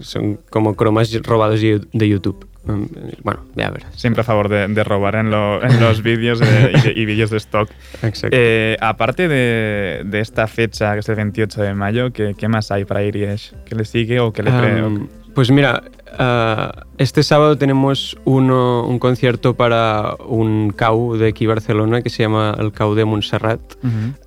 son 0.00 0.38
como 0.50 0.74
cromas 0.76 1.10
robados 1.22 1.60
de 1.62 2.08
YouTube. 2.08 2.46
Mm, 2.64 2.84
Bueno, 3.22 3.40
ya 3.54 3.70
verás. 3.70 3.94
Siempre 3.96 4.20
a 4.20 4.24
favor 4.24 4.48
de, 4.48 4.68
de 4.68 4.84
robar 4.84 5.14
en, 5.16 5.30
lo- 5.30 5.62
en 5.62 5.80
los 5.80 6.02
vídeos 6.10 6.38
de- 6.40 6.72
y, 6.76 6.80
de- 6.80 6.92
y 7.00 7.04
vídeos 7.06 7.30
de 7.30 7.38
stock. 7.38 7.70
Exacto. 8.02 8.28
Eh, 8.38 8.76
aparte 8.80 9.28
de, 9.28 10.02
de 10.04 10.20
esta 10.20 10.46
fecha, 10.46 10.92
que 10.94 11.00
es 11.00 11.08
el 11.08 11.16
28 11.16 11.62
de 11.62 11.74
mayo, 11.74 12.12
¿qué, 12.12 12.34
qué 12.36 12.48
más 12.48 12.70
hay 12.70 12.84
para 12.84 13.02
Irish? 13.02 13.54
¿Qué 13.64 13.74
le 13.74 13.84
sigue 13.84 14.20
o 14.20 14.32
qué 14.32 14.42
le 14.42 14.50
Am, 14.50 15.08
pues 15.34 15.50
mira, 15.52 15.84
ah, 16.18 16.84
este 16.98 17.22
sábado 17.22 17.56
tenemos 17.56 18.18
uno, 18.24 18.84
un 18.84 18.98
concierto 18.98 19.54
para 19.54 20.14
un 20.26 20.72
CAU 20.76 21.16
de 21.16 21.28
aquí 21.28 21.46
Barcelona 21.46 22.02
que 22.02 22.10
se 22.10 22.24
llama 22.24 22.56
el 22.58 22.72
CAU 22.72 22.94
de 22.96 23.04
Montserrat. 23.04 23.60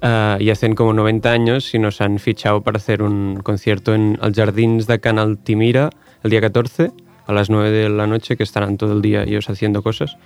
Ah, 0.01 0.37
y 0.39 0.49
hacen 0.49 0.75
como 0.75 0.93
90 0.93 1.29
años 1.29 1.73
y 1.75 1.79
nos 1.79 1.99
han 2.01 2.19
fichado 2.19 2.61
para 2.61 2.77
hacer 2.77 3.03
un 3.03 3.41
concierto 3.43 3.93
en 3.93 4.17
els 4.23 4.35
Jardins 4.37 4.87
de 4.87 4.99
Can 4.99 5.19
Altimira 5.19 5.89
el 6.23 6.31
día 6.31 6.39
14 6.41 6.91
a 7.25 7.33
las 7.33 7.49
9 7.49 7.69
de 7.69 7.89
la 7.89 8.07
noche, 8.07 8.37
que 8.37 8.43
estarán 8.43 8.77
todo 8.77 8.93
el 8.93 9.01
día 9.01 9.23
ellos 9.23 9.49
haciendo 9.49 9.81
cosas. 9.81 10.17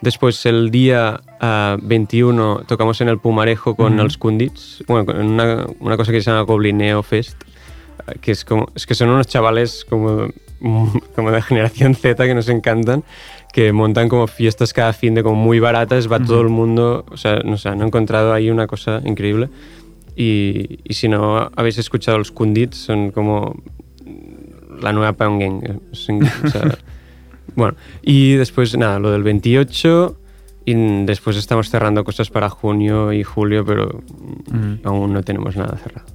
Después 0.00 0.44
el 0.44 0.70
día 0.70 1.20
ah, 1.40 1.76
21 1.80 2.64
tocamos 2.66 3.00
en 3.00 3.08
el 3.08 3.18
Pumarejo 3.18 3.74
con 3.74 4.00
els 4.00 4.18
Kundits, 4.18 4.84
bueno, 4.86 5.06
con 5.06 5.16
una, 5.16 5.66
una 5.80 5.96
cosa 5.96 6.12
que 6.12 6.20
se 6.20 6.30
llama 6.30 6.42
Goblineo 6.42 7.02
Fest, 7.02 7.42
ah, 8.06 8.12
que 8.20 8.32
es 8.32 8.44
como 8.44 8.68
es 8.74 8.86
que 8.86 8.94
son 8.94 9.08
unos 9.08 9.26
chavales 9.26 9.86
como, 9.88 10.28
como 11.14 11.30
de 11.30 11.40
generación 11.40 11.94
Z 11.94 12.22
que 12.22 12.34
nos 12.34 12.50
encantan, 12.50 13.02
que 13.52 13.72
montan 13.72 14.10
como 14.10 14.26
fiestas 14.26 14.74
cada 14.74 14.92
fin 14.92 15.14
de 15.14 15.22
como 15.22 15.36
muy 15.36 15.58
baratas, 15.58 16.10
va 16.10 16.20
todo 16.20 16.42
el 16.42 16.50
mundo, 16.50 17.06
o 17.10 17.16
sea, 17.16 17.38
no 17.38 17.56
sé, 17.56 17.70
han 17.70 17.80
encontrado 17.80 18.34
ahí 18.34 18.50
una 18.50 18.66
cosa 18.66 19.00
increíble. 19.06 19.48
Y, 20.16 20.80
y 20.84 20.94
si 20.94 21.08
no 21.08 21.50
habéis 21.56 21.78
escuchado 21.78 22.18
los 22.18 22.30
Kundits, 22.30 22.76
son 22.76 23.10
como 23.10 23.56
la 24.84 24.92
nueva 24.92 25.12
Pound 25.14 25.40
Gang. 25.40 25.80
son- 25.92 26.22
o 26.22 26.48
sea, 26.48 26.62
bueno, 27.56 27.76
y 28.02 28.34
después 28.34 28.76
nada, 28.76 28.98
lo 29.00 29.10
del 29.10 29.22
28 29.22 30.16
y 30.66 31.04
después 31.04 31.36
estamos 31.36 31.68
cerrando 31.70 32.04
cosas 32.04 32.30
para 32.30 32.48
junio 32.48 33.12
y 33.12 33.22
julio, 33.22 33.64
pero 33.64 34.02
aún 34.84 35.12
no 35.12 35.22
tenemos 35.22 35.56
nada 35.56 35.76
cerrado. 35.76 36.06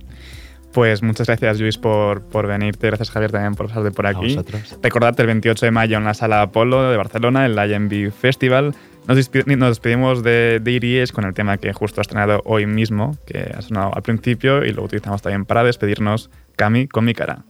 Pues 0.74 1.02
muchas 1.02 1.26
gracias, 1.28 1.60
Luis, 1.60 1.78
por, 1.80 2.22
por 2.22 2.46
venirte. 2.46 2.88
Gracias, 2.88 3.10
Javier, 3.10 3.32
también 3.32 3.56
por 3.56 3.68
pasarte 3.68 3.90
por 3.92 4.06
aquí. 4.06 4.36
Recordad 4.84 5.20
el 5.20 5.26
28 5.26 5.66
de 5.66 5.72
mayo 5.72 5.98
en 5.98 6.04
la 6.04 6.14
Sala 6.14 6.44
Apolo 6.44 6.90
de 6.92 6.96
Barcelona, 6.98 7.46
el 7.48 7.58
IMB 7.58 8.12
Festival. 8.12 8.76
Nos 9.08 9.18
despedimos 9.18 10.22
de, 10.22 10.60
de 10.62 10.72
Iries 10.72 11.12
con 11.12 11.26
el 11.26 11.34
tema 11.34 11.58
que 11.58 11.74
justo 11.74 12.02
has 12.02 12.06
estrenado 12.06 12.44
hoy 12.46 12.68
mismo, 12.68 13.18
que 13.26 13.52
ha 13.58 13.62
sonado 13.64 13.92
al 13.96 14.04
principio 14.04 14.64
y 14.64 14.72
lo 14.72 14.84
utilizamos 14.84 15.24
también 15.24 15.46
para 15.46 15.64
despedirnos. 15.64 16.30
Cami, 16.56 16.88
con 16.88 17.04
mi 17.06 17.14
cara. 17.16 17.46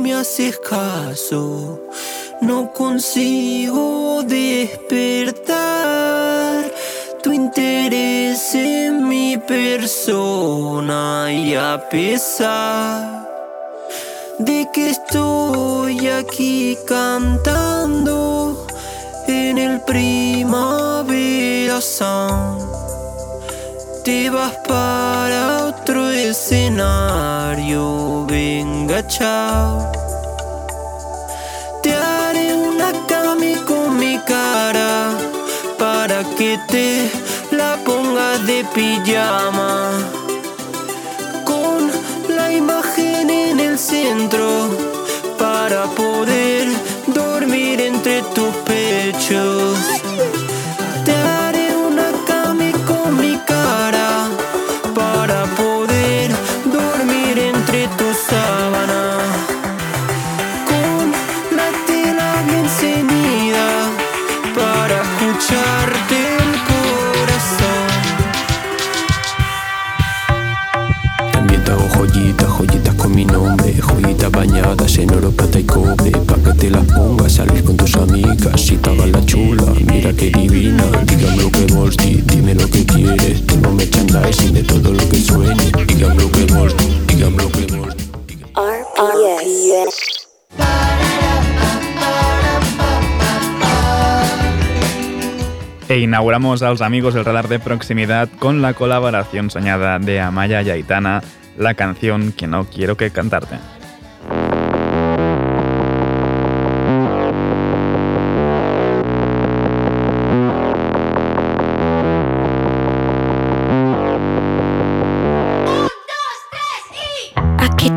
Me 0.00 0.14
haces 0.14 0.58
caso, 0.58 1.78
no 2.40 2.72
consigo 2.72 4.22
despertar 4.22 5.52
tu 7.22 7.30
interés 7.34 8.54
en 8.54 9.06
mi 9.06 9.36
persona 9.36 11.30
y 11.30 11.54
a 11.54 11.86
pesar 11.90 13.28
de 14.38 14.66
que 14.72 14.88
estoy 14.88 16.08
aquí 16.08 16.78
cantando 16.86 18.66
en 19.26 19.58
el 19.58 19.82
primavera 19.82 21.78
sound 21.82 22.69
te 24.04 24.30
vas 24.30 24.52
para 24.66 25.66
otro 25.66 26.10
escenario, 26.10 27.84
venga 28.26 29.06
chao. 29.06 29.90
Te 31.82 31.92
haré 31.94 32.54
una 32.54 32.92
cami 33.06 33.54
con 33.66 33.98
mi 33.98 34.18
cara 34.20 35.12
para 35.78 36.22
que 36.36 36.58
te 36.68 37.10
la 37.50 37.76
pongas 37.84 38.46
de 38.46 38.64
pijama. 38.74 39.90
Con 41.44 41.90
la 42.36 42.52
imagen 42.52 43.30
en 43.30 43.60
el 43.60 43.78
centro 43.78 44.68
para 45.38 45.84
poder 45.96 46.09
y 75.58 75.64
cobre 75.64 76.10
Pa' 76.12 76.36
que 76.36 76.52
te 76.58 76.70
las 76.70 76.84
pongas, 76.86 77.38
con 77.64 77.76
tus 77.76 77.94
amigas 77.96 78.60
Si 78.60 78.76
te 78.76 78.94
la 78.94 79.24
chula, 79.26 79.72
mira 79.86 80.12
qué 80.12 80.30
divina 80.30 80.84
Dígame 81.06 81.50
que 81.50 81.72
vos, 81.74 81.96
di- 81.96 82.22
dime 82.26 82.54
lo 82.54 82.68
que 82.70 82.84
quieres 82.84 83.44
Tengo 83.46 83.72
merchandising 83.72 84.54
de 84.54 84.62
todo 84.62 84.92
lo 84.92 85.08
que 85.08 85.16
suene 85.20 85.72
Dígame 85.86 86.22
lo 86.22 86.30
que 86.30 86.44
vos, 86.52 86.74
dígame 87.06 87.36
lo 87.42 87.50
que 87.50 87.76
vos 87.76 87.94
RPS. 89.00 90.28
E 95.88 95.98
inauguramos 95.98 96.62
a 96.62 96.70
los 96.70 96.82
amigos 96.82 97.14
del 97.14 97.24
radar 97.24 97.48
de 97.48 97.58
proximidad 97.58 98.28
con 98.38 98.62
la 98.62 98.74
colaboración 98.74 99.50
soñada 99.50 99.98
de 99.98 100.20
Amaya 100.20 100.62
y 100.62 100.84
la 101.56 101.74
canción 101.74 102.32
que 102.32 102.46
no 102.46 102.66
quiero 102.66 102.96
que 102.96 103.10
cantarte. 103.10 103.56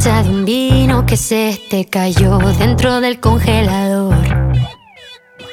mancha 0.00 0.22
de 0.22 0.30
un 0.30 0.44
vino 0.46 1.04
que 1.04 1.18
se 1.18 1.60
te 1.68 1.84
cayó 1.84 2.38
dentro 2.58 3.02
del 3.02 3.20
congelador. 3.20 4.16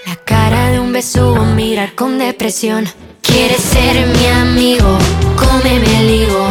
La 0.05 0.15
cara 0.23 0.69
de 0.69 0.79
un 0.79 0.93
besugo, 0.93 1.43
mirar 1.47 1.95
con 1.95 2.17
depresión. 2.17 2.85
Quieres 3.21 3.59
ser 3.59 4.07
mi 4.07 4.25
amigo, 4.27 4.97
cómeme 5.35 5.99
el 5.99 6.09
higo. 6.21 6.47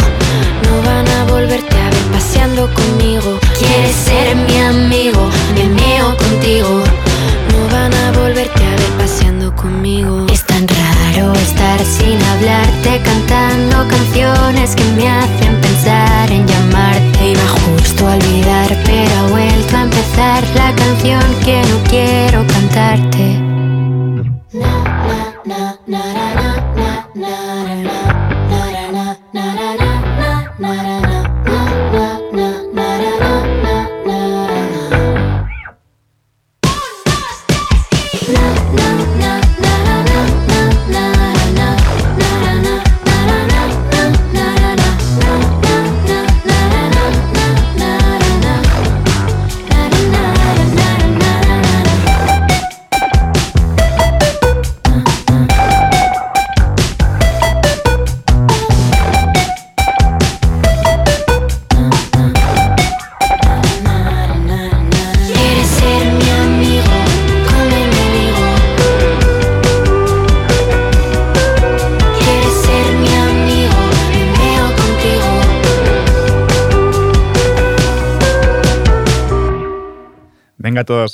No 0.64 0.82
van 0.84 1.09
a 1.09 1.24
volverte 1.24 1.74
a 1.74 1.88
ver 1.88 2.07
paseando 2.12 2.68
conmigo. 2.74 3.38
Quieres 3.59 3.97
ser 3.97 4.36
mi 4.36 4.59
amigo, 4.59 5.30
me 5.55 5.64
meo 5.64 6.14
contigo. 6.18 6.82
No 7.51 7.74
van 7.74 7.94
a 7.94 8.12
volverte 8.12 8.62
a 8.62 8.70
ver 8.76 8.90
paseando 8.99 9.57
conmigo. 9.57 10.26
Es 10.30 10.44
tan 10.44 10.68
raro 10.68 11.05
estar 11.17 11.81
sin 11.85 12.23
hablarte, 12.23 13.01
cantando 13.03 13.89
canciones 13.89 14.77
que 14.77 14.85
me 14.97 15.09
hacen 15.09 15.61
pensar 15.61 16.31
en 16.31 16.47
llamarte. 16.47 17.31
Iba 17.31 17.49
justo 17.49 18.07
a 18.07 18.14
olvidar, 18.14 18.77
pero 18.85 19.14
ha 19.14 19.27
vuelto 19.31 19.77
a 19.77 19.83
empezar 19.83 20.45
la 20.55 20.75
canción 20.75 21.23
que 21.45 21.62
no 21.62 21.83
quiero 21.89 22.47
cantarte. 22.47 23.47
Quieres 25.87 26.26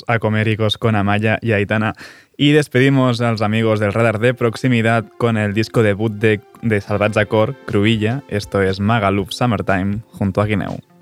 A 0.07 0.19
comer 0.19 0.47
higos 0.47 0.77
con 0.77 0.95
Amaya 0.95 1.39
y 1.41 1.51
Aitana. 1.51 1.93
Y 2.37 2.51
despedimos 2.51 3.21
a 3.21 3.31
los 3.31 3.41
amigos 3.41 3.79
del 3.79 3.93
radar 3.93 4.19
de 4.19 4.33
proximidad 4.33 5.05
con 5.17 5.37
el 5.37 5.53
disco 5.53 5.83
debut 5.83 6.11
de, 6.11 6.41
de 6.61 6.81
Salvatge 6.81 7.27
Cruilla. 7.65 8.23
Esto 8.27 8.61
es 8.61 8.79
Magaluf 8.79 9.31
Summertime, 9.31 9.99
junto 10.11 10.41
a 10.41 10.45
Guineu. 10.45 10.92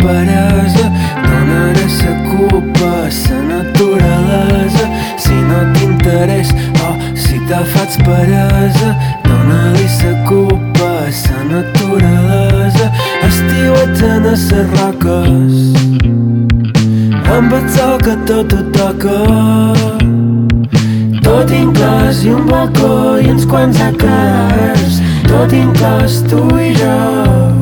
Peresa, 0.00 0.86
donaré 1.24 1.86
sa 1.88 2.12
culpa 2.28 3.10
sa 3.10 3.36
naturalesa. 3.52 4.86
Si 5.16 5.32
no 5.32 5.60
t'interessa, 5.74 6.54
oh, 6.86 6.96
si 7.14 7.38
te 7.48 7.60
faig 7.72 7.92
peresa, 8.04 8.90
dona-li 9.24 9.88
sa 9.88 10.12
culpa 10.28 10.90
sa 11.10 11.38
naturalesa. 11.48 12.90
Estiuetzen 13.28 14.26
a 14.26 14.36
ses 14.36 14.66
roques, 14.80 15.54
amb 17.36 17.52
el 17.52 17.68
sol 17.68 17.96
que 18.04 18.16
tot 18.26 18.52
ho 18.52 18.62
toca. 18.74 19.18
Tot 21.30 21.50
inclòs 21.54 22.24
i 22.26 22.32
un 22.34 22.48
balcó 22.48 23.20
i 23.22 23.30
uns 23.30 23.46
quants 23.46 23.78
acres 23.86 24.98
Tot 25.28 25.54
inclòs 25.54 26.20
tu 26.26 26.42
i 26.58 26.72
jo 26.74 27.59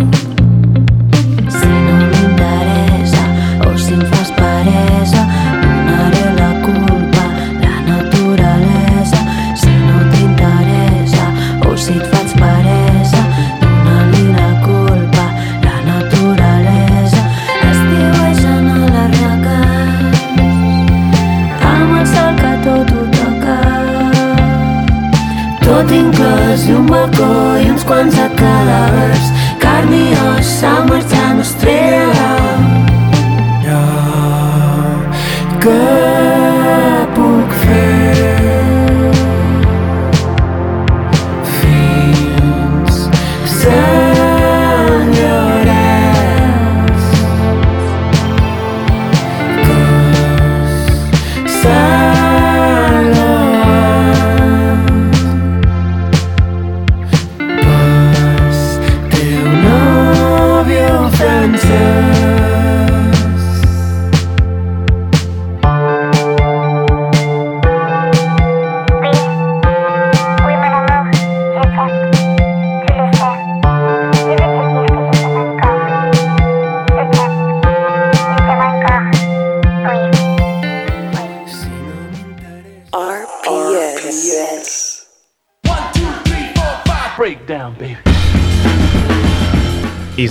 Tot 25.88 25.96
inclòs 25.96 26.64
i 26.68 26.74
un 26.76 26.84
balcó 26.84 27.28
i 27.56 27.70
uns 27.72 27.84
quants 27.88 28.16
cadàvers 28.36 29.30
Carn 29.62 29.94
i 29.96 30.02
os, 30.20 30.50
s'ha 30.58 30.74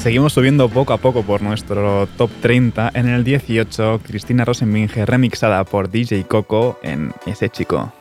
seguimos 0.08 0.32
subiendo 0.32 0.70
poco 0.70 0.94
a 0.94 1.00
poco 1.00 1.22
por 1.24 1.42
nuestro 1.42 2.08
top 2.16 2.32
30. 2.42 2.92
En 2.94 3.10
el 3.10 3.26
18, 3.26 4.00
Cristina 4.06 4.46
Rosenbinge 4.46 5.06
remixada 5.06 5.66
por 5.66 5.90
DJ 5.90 6.24
Coco 6.24 6.80
en 6.82 7.12
Ese 7.26 7.50
Chico. 7.50 7.92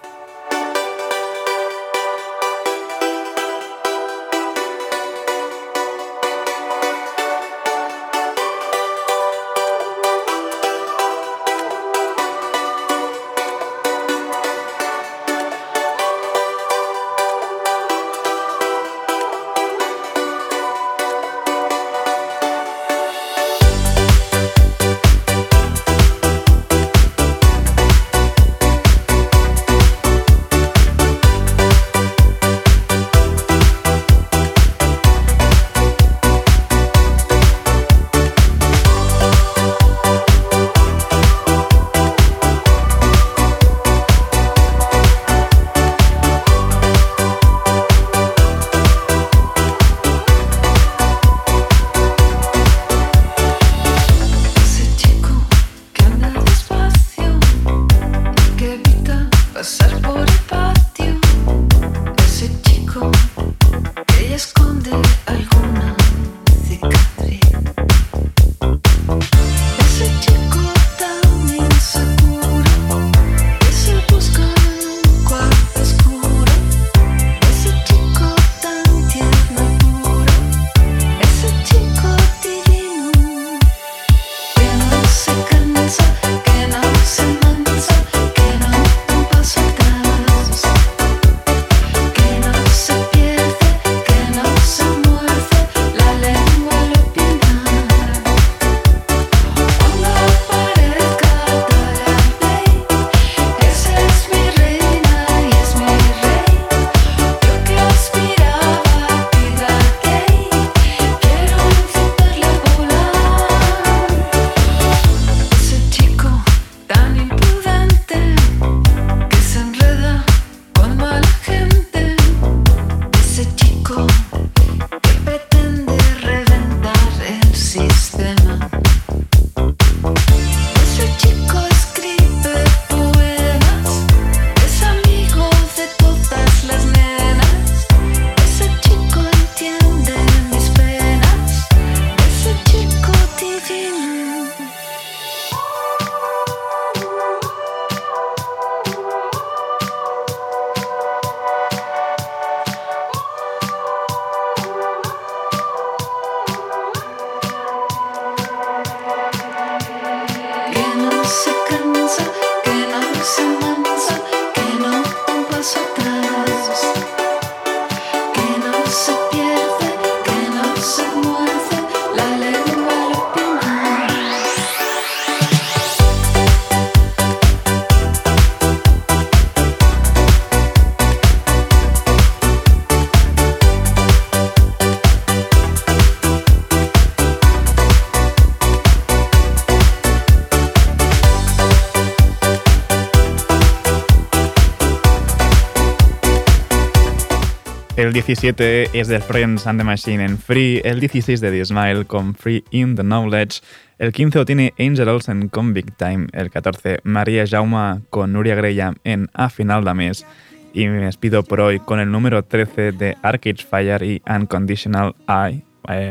17 198.17 198.99
es 198.99 199.09
de 199.09 199.21
Friends 199.21 199.67
and 199.67 199.79
the 199.79 199.85
Machine 199.85 200.25
en 200.25 200.39
Free, 200.39 200.81
el 200.85 201.01
16 201.01 201.39
de 201.39 201.51
The 201.51 201.67
Smile 201.67 202.07
con 202.07 202.35
Free 202.35 202.65
in 202.71 202.95
the 202.95 203.03
Knowledge, 203.03 203.61
el 203.99 204.11
15 204.11 204.39
lo 204.39 204.45
tiene 204.47 204.73
Angel 204.79 205.07
Olsen 205.11 205.51
con 205.51 205.75
Big 205.75 205.95
Time, 205.99 206.27
el 206.33 206.51
14 206.51 207.01
María 207.05 207.45
Jauma 207.47 208.01
con 208.09 208.33
Nuria 208.33 208.55
Graham 208.55 208.95
en 209.05 209.29
A 209.35 209.51
Final 209.51 209.85
de 209.85 209.93
Mes 209.93 210.27
y 210.73 210.89
me 210.89 211.05
despido 211.05 211.43
por 211.43 211.61
hoy 211.61 211.79
con 211.79 212.01
el 212.01 212.11
número 212.11 212.43
13 212.43 212.93
de 212.93 213.19
Arcade 213.21 213.63
Fire 213.63 214.03
y 214.03 214.23
Unconditional 214.27 215.15
I, 215.29 215.63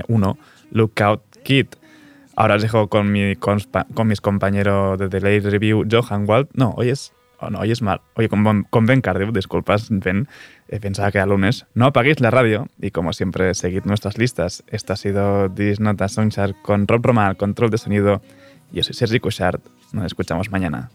1, 0.07 0.37
Lookout 0.69 1.23
Kid. 1.43 1.65
Ahora 2.35 2.57
os 2.57 2.61
dejo 2.61 2.87
con, 2.87 3.11
mi 3.11 3.35
con 3.35 4.07
mis 4.07 4.21
compañeros 4.21 4.99
de 4.99 5.09
The 5.09 5.21
Late 5.21 5.49
Review, 5.49 5.83
Johan 5.89 6.29
Wald. 6.29 6.49
No, 6.53 6.75
hoy 6.77 6.89
es. 6.89 7.15
Oh, 7.39 7.49
no, 7.49 7.59
hoy 7.59 7.71
es 7.71 7.81
mal. 7.81 8.01
Oye, 8.15 8.29
con, 8.29 8.85
Ben 8.85 9.01
Cardiff, 9.01 9.31
disculpas, 9.31 9.87
Ben. 9.89 10.27
eh, 10.67 10.79
pensaba 10.79 11.11
que 11.11 11.17
era 11.17 11.27
lunes. 11.27 11.65
No 11.73 11.85
apaguéis 11.85 12.19
la 12.19 12.31
radio 12.31 12.67
y, 12.79 12.91
como 12.91 13.13
siempre, 13.13 13.53
seguid 13.53 13.83
nuestras 13.85 14.17
listas. 14.17 14.63
Esta 14.67 14.93
ha 14.93 14.95
sido 14.95 15.49
Disnota 15.49 16.07
Soundchart 16.07 16.61
con 16.61 16.87
Rob 16.87 17.05
Roma 17.05 17.27
al 17.27 17.37
control 17.37 17.69
de 17.69 17.77
sonido. 17.77 18.21
Yo 18.71 18.83
soy 18.83 18.93
Sergi 18.93 19.19
Cushart. 19.19 19.61
Nos 19.93 20.05
escuchamos 20.05 20.51
mañana. 20.51 20.89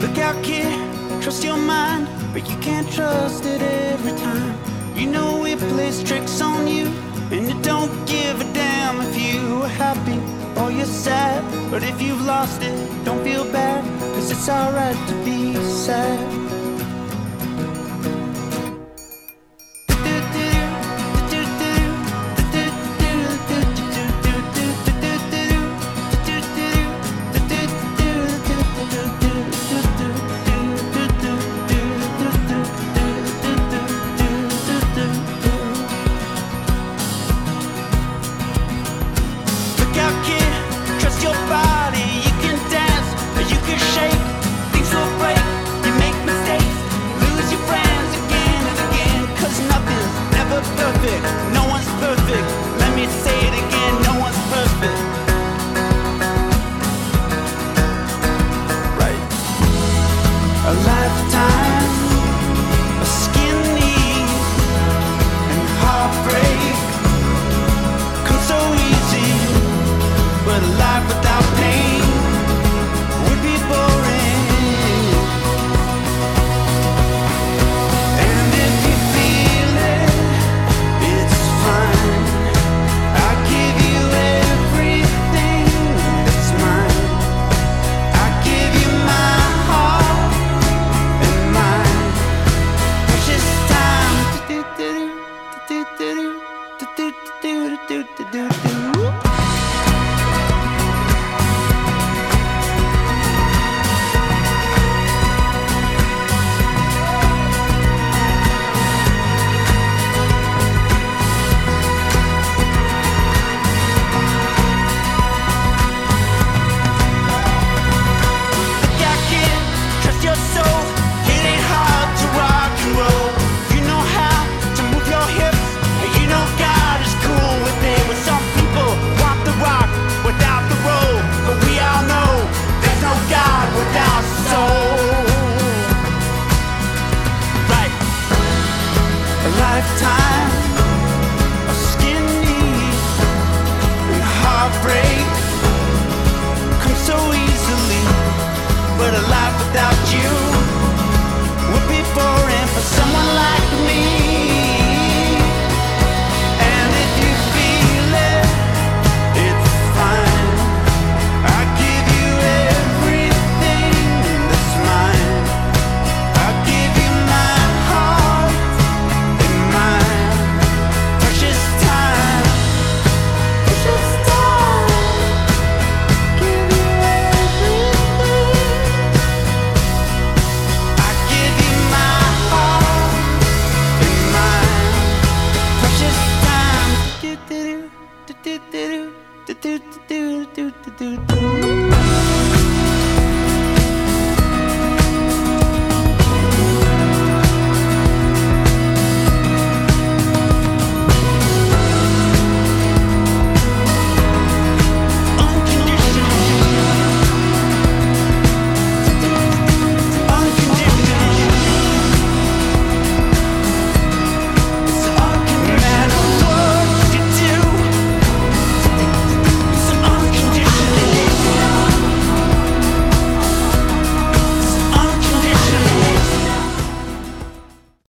Look 0.00 0.18
out, 0.18 0.42
kid, 0.42 0.89
trust 1.20 1.44
your 1.44 1.56
mind, 1.56 2.08
but 2.32 2.48
you 2.48 2.56
can't 2.58 2.90
trust 2.90 3.44
it 3.44 3.60
every 3.60 4.12
time. 4.12 4.56
You 4.96 5.06
know 5.06 5.44
it 5.44 5.58
plays 5.58 6.02
tricks 6.02 6.40
on 6.40 6.66
you, 6.66 6.86
and 7.30 7.46
it 7.48 7.62
don't 7.62 7.92
give 8.06 8.40
a 8.40 8.52
damn 8.52 9.00
if 9.02 9.14
you 9.20 9.62
are 9.62 9.68
happy 9.68 10.18
or 10.60 10.70
you're 10.70 10.86
sad. 10.86 11.44
But 11.70 11.82
if 11.82 12.00
you've 12.00 12.22
lost 12.22 12.62
it, 12.62 12.74
don't 13.04 13.22
feel 13.22 13.44
bad, 13.44 13.84
cause 14.14 14.30
it's 14.30 14.48
alright 14.48 14.96
to 15.08 15.14
be 15.24 15.54
sad. 15.64 16.49